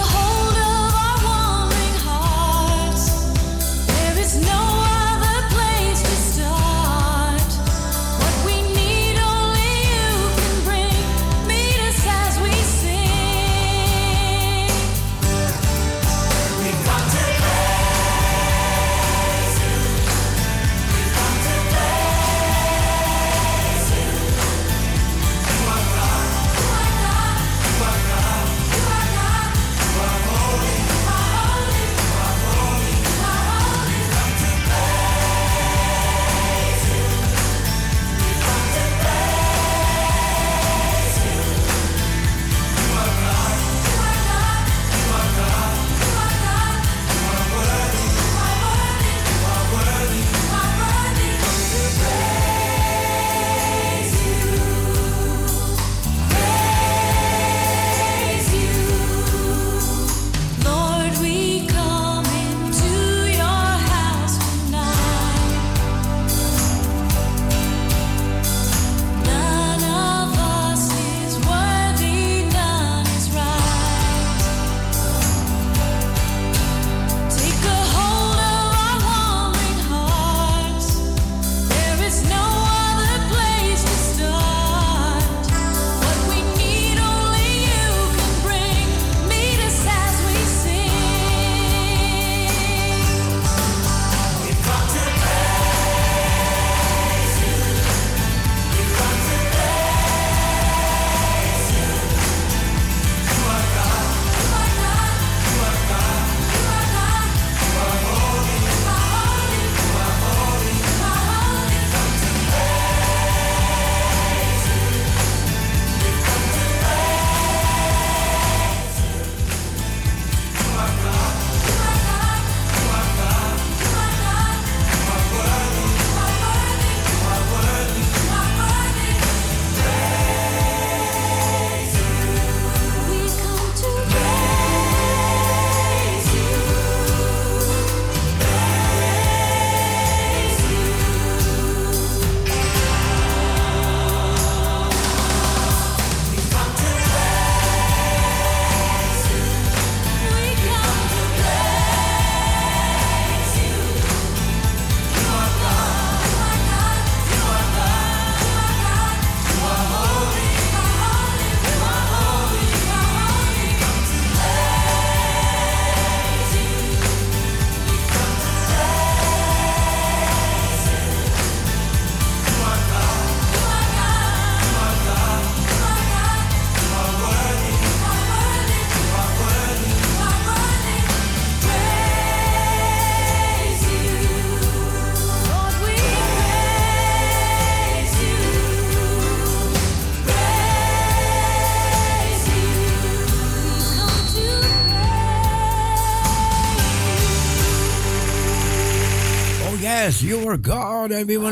[200.50, 201.49] yes, you are God and we want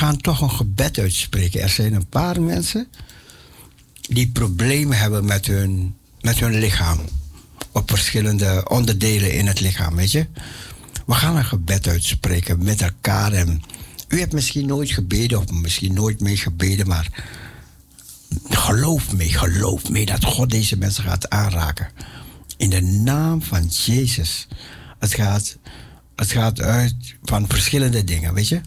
[0.00, 1.60] gaan toch een gebed uitspreken.
[1.60, 2.88] Er zijn een paar mensen
[4.00, 6.98] die problemen hebben met hun, met hun lichaam.
[7.72, 10.26] Op verschillende onderdelen in het lichaam, weet je.
[11.06, 13.32] We gaan een gebed uitspreken met elkaar.
[13.32, 13.62] En
[14.08, 17.08] u hebt misschien nooit gebeden of misschien nooit mee gebeden, maar
[18.48, 21.88] geloof mee, geloof mee dat God deze mensen gaat aanraken.
[22.56, 24.48] In de naam van Jezus.
[24.98, 25.56] Het gaat,
[26.16, 28.60] het gaat uit van verschillende dingen, weet je.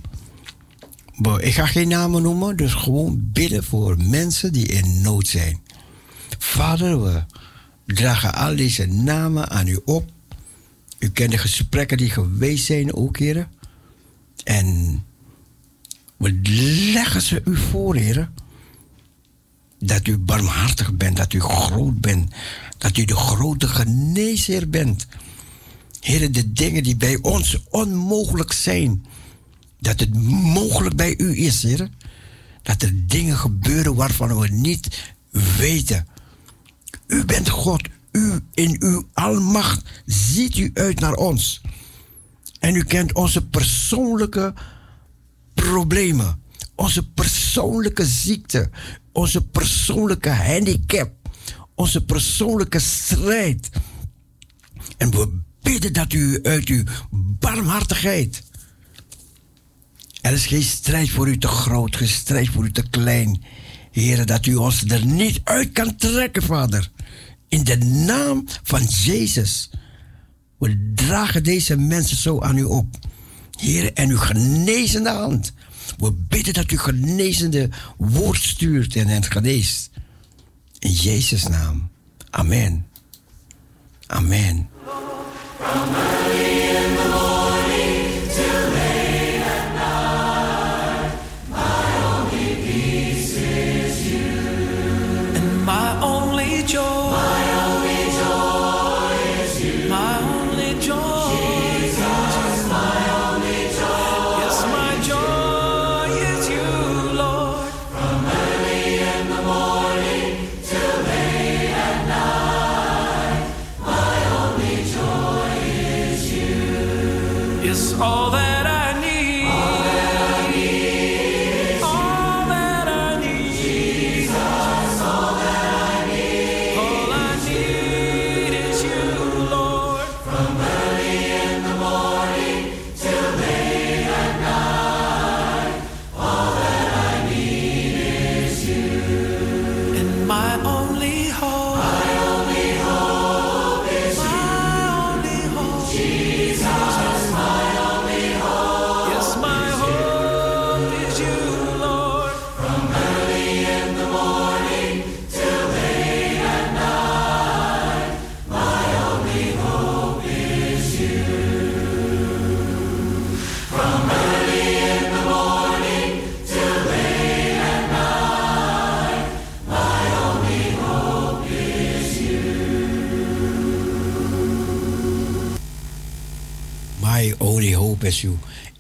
[1.40, 5.62] Ik ga geen namen noemen, dus gewoon bidden voor mensen die in nood zijn.
[6.38, 7.24] Vader, we
[7.86, 10.12] dragen al deze namen aan u op.
[11.00, 13.52] U kent de gesprekken die geweest zijn ook, heren.
[14.44, 15.04] En
[16.18, 16.40] we
[16.94, 18.34] leggen ze u voor, heren.
[19.80, 22.34] Dat u barmhartig bent, dat u groot bent.
[22.78, 25.08] Dat u de grote geneesheer bent.
[26.00, 29.06] Heren, de dingen die bij ons onmogelijk zijn,
[29.84, 30.14] Dat het
[30.54, 31.90] mogelijk bij u is, Heer.
[32.62, 35.14] Dat er dingen gebeuren waarvan we niet
[35.58, 36.08] weten.
[37.08, 37.82] U bent God.
[38.12, 41.62] U in uw almacht ziet u uit naar ons.
[42.60, 44.54] En u kent onze persoonlijke
[45.54, 46.42] problemen.
[46.76, 48.70] Onze persoonlijke ziekte.
[49.12, 51.12] Onze persoonlijke handicap.
[51.76, 53.70] Onze persoonlijke strijd.
[54.98, 56.84] En we bidden dat u uit uw
[57.40, 58.44] barmhartigheid.
[60.24, 63.44] Er is geen strijd voor u te groot, geen strijd voor u te klein.
[63.92, 66.92] Heren, dat u ons er niet uit kan trekken, Vader.
[67.48, 69.70] In de naam van Jezus.
[70.58, 72.96] We dragen deze mensen zo aan u op.
[73.60, 75.54] Heren, en uw genezende hand.
[75.98, 79.90] We bidden dat u genezende woord stuurt en hen geneest.
[80.80, 81.90] In Jezus' naam.
[82.30, 82.88] Amen.
[84.08, 84.70] Amen.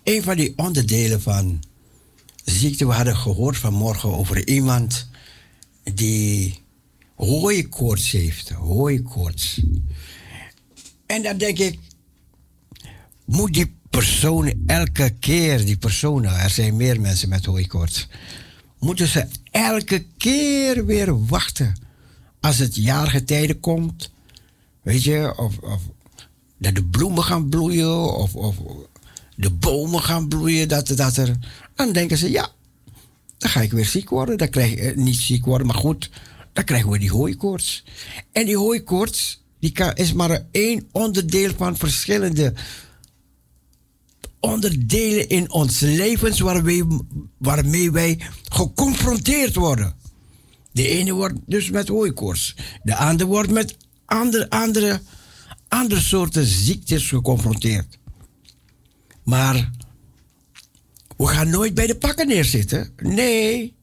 [0.03, 1.63] Een van die onderdelen van
[2.43, 2.87] ziekte.
[2.87, 5.07] We hadden gehoord vanmorgen over iemand
[5.93, 6.59] die
[7.15, 8.49] hooikoorts heeft.
[8.49, 9.61] Hooikoorts.
[11.05, 11.79] En dan denk ik,
[13.25, 18.07] moet die persoon elke keer, die personen, er zijn meer mensen met hooikoorts,
[18.79, 21.75] moeten ze elke keer weer wachten
[22.39, 24.11] als het jaargetijde komt?
[24.81, 25.81] Weet je, of, of
[26.57, 28.55] dat de bloemen gaan bloeien of, of
[29.35, 31.37] de bomen gaan bloeien, dat, dat er.
[31.75, 32.51] Dan denken ze, ja,
[33.37, 34.37] dan ga ik weer ziek worden.
[34.37, 36.09] Dan krijg ik eh, niet ziek worden, maar goed,
[36.53, 37.83] dan krijgen we die hooikoorts.
[38.31, 42.53] En die hooikoorts die is maar één onderdeel van verschillende
[44.39, 46.83] onderdelen in ons levens waarmee,
[47.37, 49.95] waarmee wij geconfronteerd worden.
[50.71, 52.55] De ene wordt dus met hooikoorts.
[52.83, 55.01] De andere wordt met andere, andere,
[55.67, 57.97] andere soorten ziektes geconfronteerd.
[59.23, 59.69] Maar
[61.17, 62.93] we gaan nooit bij de pakken neerzitten.
[62.97, 63.75] Nee.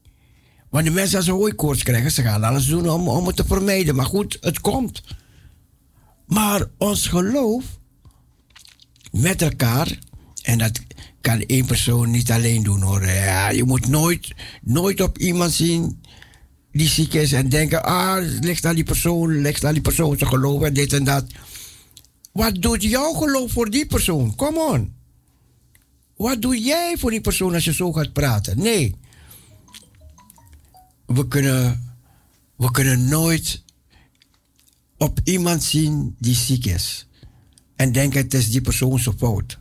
[0.69, 3.45] Want de mensen als ze hooikoorts krijgen, ze gaan alles doen om, om het te
[3.45, 3.95] vermijden.
[3.95, 5.03] Maar goed, het komt.
[6.25, 7.63] Maar ons geloof
[9.11, 9.99] met elkaar,
[10.41, 10.79] en dat
[11.21, 13.05] kan één persoon niet alleen doen hoor.
[13.05, 16.01] Ja, je moet nooit, nooit op iemand zien
[16.71, 20.25] die ziek is en denken, ah, ligt aan die persoon, ligt aan die persoon te
[20.25, 21.25] geloven en dit en dat.
[22.31, 24.35] Wat doet jouw geloof voor die persoon?
[24.35, 24.93] Come on.
[26.21, 28.57] Wat doe jij voor die persoon als je zo gaat praten?
[28.57, 28.95] Nee.
[31.05, 31.93] We kunnen,
[32.55, 33.63] we kunnen nooit
[34.97, 37.07] op iemand zien die ziek is.
[37.75, 39.59] En denken het is die persoon zijn fout.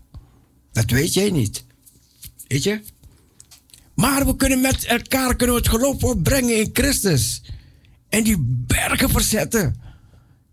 [0.72, 1.64] Dat weet jij niet.
[2.46, 2.82] Weet je?
[3.94, 7.42] Maar we kunnen met elkaar kunnen het geloof opbrengen in Christus.
[8.08, 9.79] En die bergen verzetten.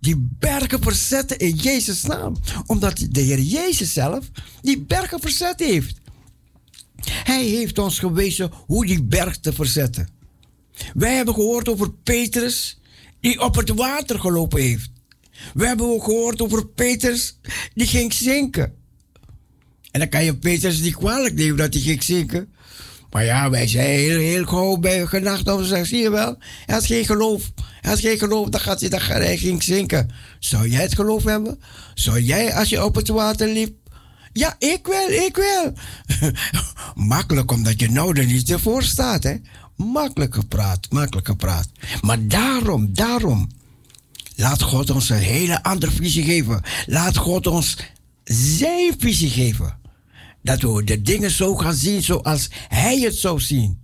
[0.07, 2.35] Die bergen verzetten in Jezus' naam.
[2.65, 4.29] Omdat de Heer Jezus zelf
[4.61, 6.01] die bergen verzet heeft.
[7.03, 10.09] Hij heeft ons gewezen hoe die berg te verzetten.
[10.93, 12.79] Wij hebben gehoord over Petrus
[13.19, 14.89] die op het water gelopen heeft.
[15.53, 17.39] We hebben ook gehoord over Petrus
[17.73, 18.73] die ging zinken.
[19.91, 22.53] En dan kan je Petrus niet kwalijk nemen dat hij ging zinken.
[23.17, 26.75] Maar ja, wij zijn heel, heel gauw bij genacht over zeggen, zie je wel, hij
[26.75, 27.51] had geen geloof.
[27.81, 30.09] Hij had geen geloof, dan gaat hij, dan hij ging zinken.
[30.39, 31.59] Zou jij het geloof hebben?
[31.93, 33.75] Zou jij, als je op het water liep,
[34.33, 35.73] Ja, ik wil, ik wil.
[37.13, 39.35] Makkelijk omdat je nou er niet ervoor staat, hè?
[39.75, 41.67] Makkelijk gepraat, makkelijk gepraat.
[42.01, 43.49] Maar daarom, daarom.
[44.35, 46.61] Laat God ons een hele andere visie geven.
[46.85, 47.77] Laat God ons
[48.23, 49.77] zijn visie geven.
[50.47, 53.79] Dat we de dingen zo gaan zien zoals Hij het zou zien.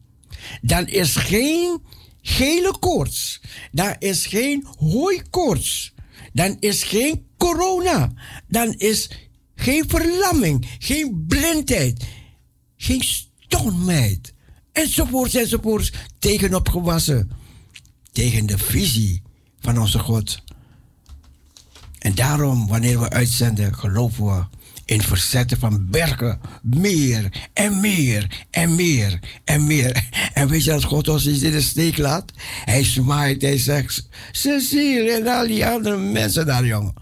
[0.61, 1.81] Dan is geen
[2.22, 3.41] gele koorts.
[3.72, 5.94] Dan is geen hooikoorts.
[6.34, 8.11] Dan is geen corona.
[8.48, 9.10] Dan is
[9.56, 10.68] geen verlamming.
[10.80, 12.03] Geen blindheid.
[12.77, 14.34] Geen stomheid.
[14.72, 15.91] Enzovoorts, enzovoorts.
[16.19, 17.31] Tegenopgewassen.
[18.11, 19.22] Tegen de visie
[19.60, 20.41] van onze God.
[21.99, 24.45] En daarom, wanneer we uitzenden, geloven we
[24.86, 26.40] in verzetten van bergen.
[26.62, 30.10] Meer en meer en meer en meer.
[30.34, 32.32] En weet je dat God ons niet in de steek laat?
[32.66, 36.94] Hij smaait, hij zegt, Cecile en al die andere mensen daar, jongen.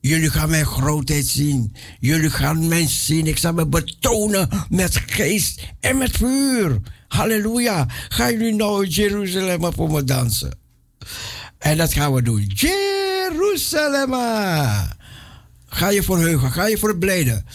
[0.00, 1.74] Jullie gaan mijn grootheid zien.
[1.98, 3.26] Jullie gaan mij zien.
[3.26, 6.80] Ik zal me betonen met geest en met vuur.
[7.08, 7.86] Halleluja.
[8.08, 10.58] Gaan jullie nou Jeruzalem voor me dansen?
[11.58, 12.50] En dat gaan we doen.
[12.54, 14.12] Jeruzalem.
[15.72, 17.46] Ga je verheugen, ga je verblijden.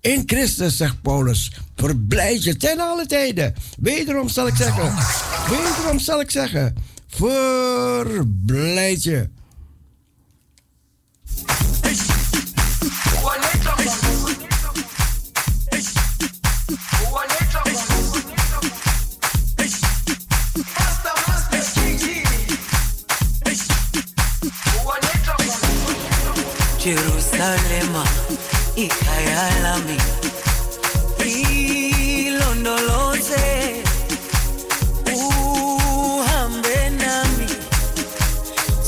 [0.00, 1.52] In Christus, zegt Paulus.
[1.76, 3.54] Verblijd je ten alle tijden.
[3.78, 4.94] Wederom zal ik zeggen.
[5.48, 6.74] Wederom zal ik zeggen.
[7.08, 9.28] Verblijd je.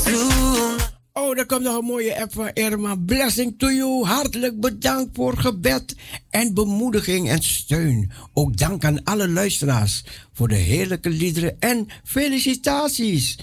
[0.05, 2.95] Zunga- Oh, daar komt nog een mooie app van Irma.
[2.95, 4.05] Blessing to you.
[4.05, 5.95] Hartelijk bedankt voor gebed
[6.29, 8.11] en bemoediging en steun.
[8.33, 10.03] Ook dank aan alle luisteraars
[10.33, 13.37] voor de heerlijke liederen en felicitaties.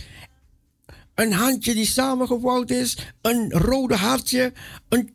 [1.15, 4.53] Een handje die samengevouwd is, een rode hartje,
[4.89, 5.11] een,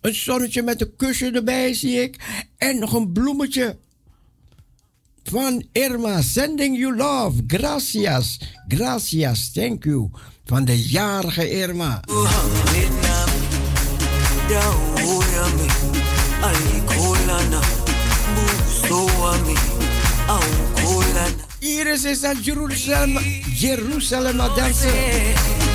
[0.00, 2.44] een zonnetje met een kusje erbij, zie ik.
[2.56, 3.76] En nog een bloemetje
[5.30, 6.22] van Irma.
[6.22, 7.42] Sending you love.
[7.46, 8.38] Gracias.
[8.68, 9.52] Gracias.
[9.52, 10.10] Thank you.
[10.44, 12.00] Van de jarige Irma.
[21.58, 23.24] Iris is aan Jeruzalem,
[23.56, 25.65] Jeruzalem dansen.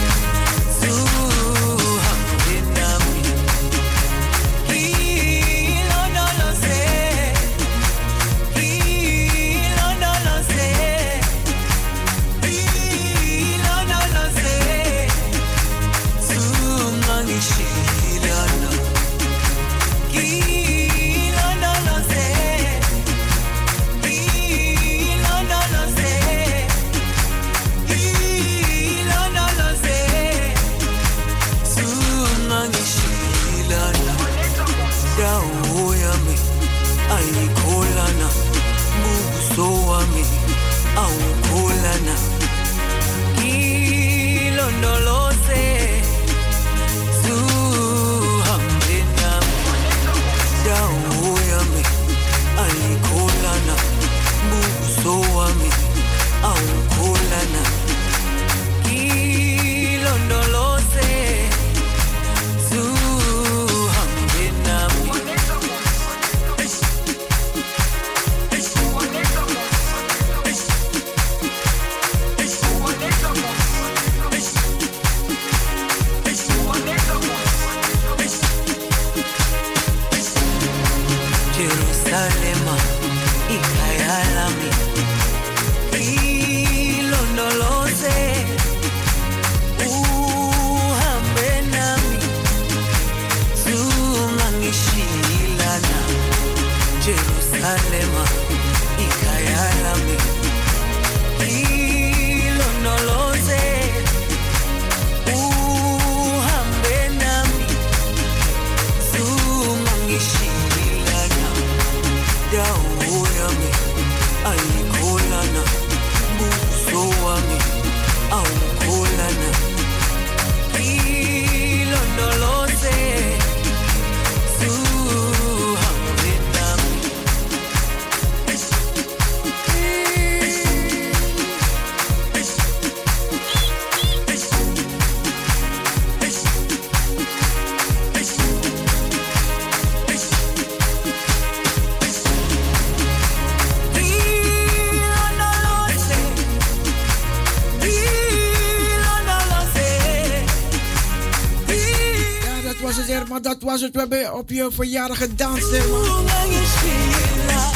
[153.71, 153.93] Was het.
[153.93, 156.25] We hebben op je verjaardag gedanst, Herman.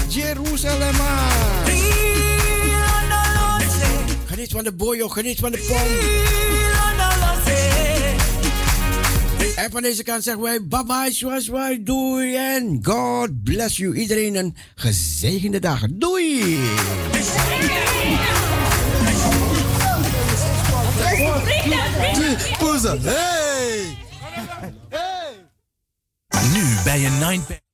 [0.07, 0.95] Jeruzalem.
[4.25, 5.77] Geniet van de boyo, geniet van de pom.
[9.55, 12.35] En van deze kant zeggen wij bye bye, zoals wij doei.
[12.35, 13.95] En God bless you.
[13.95, 15.81] Iedereen een gezegende dag.
[15.89, 16.59] Doei.
[22.57, 23.34] Poezen, hey!
[27.35, 27.64] Nu bij een 9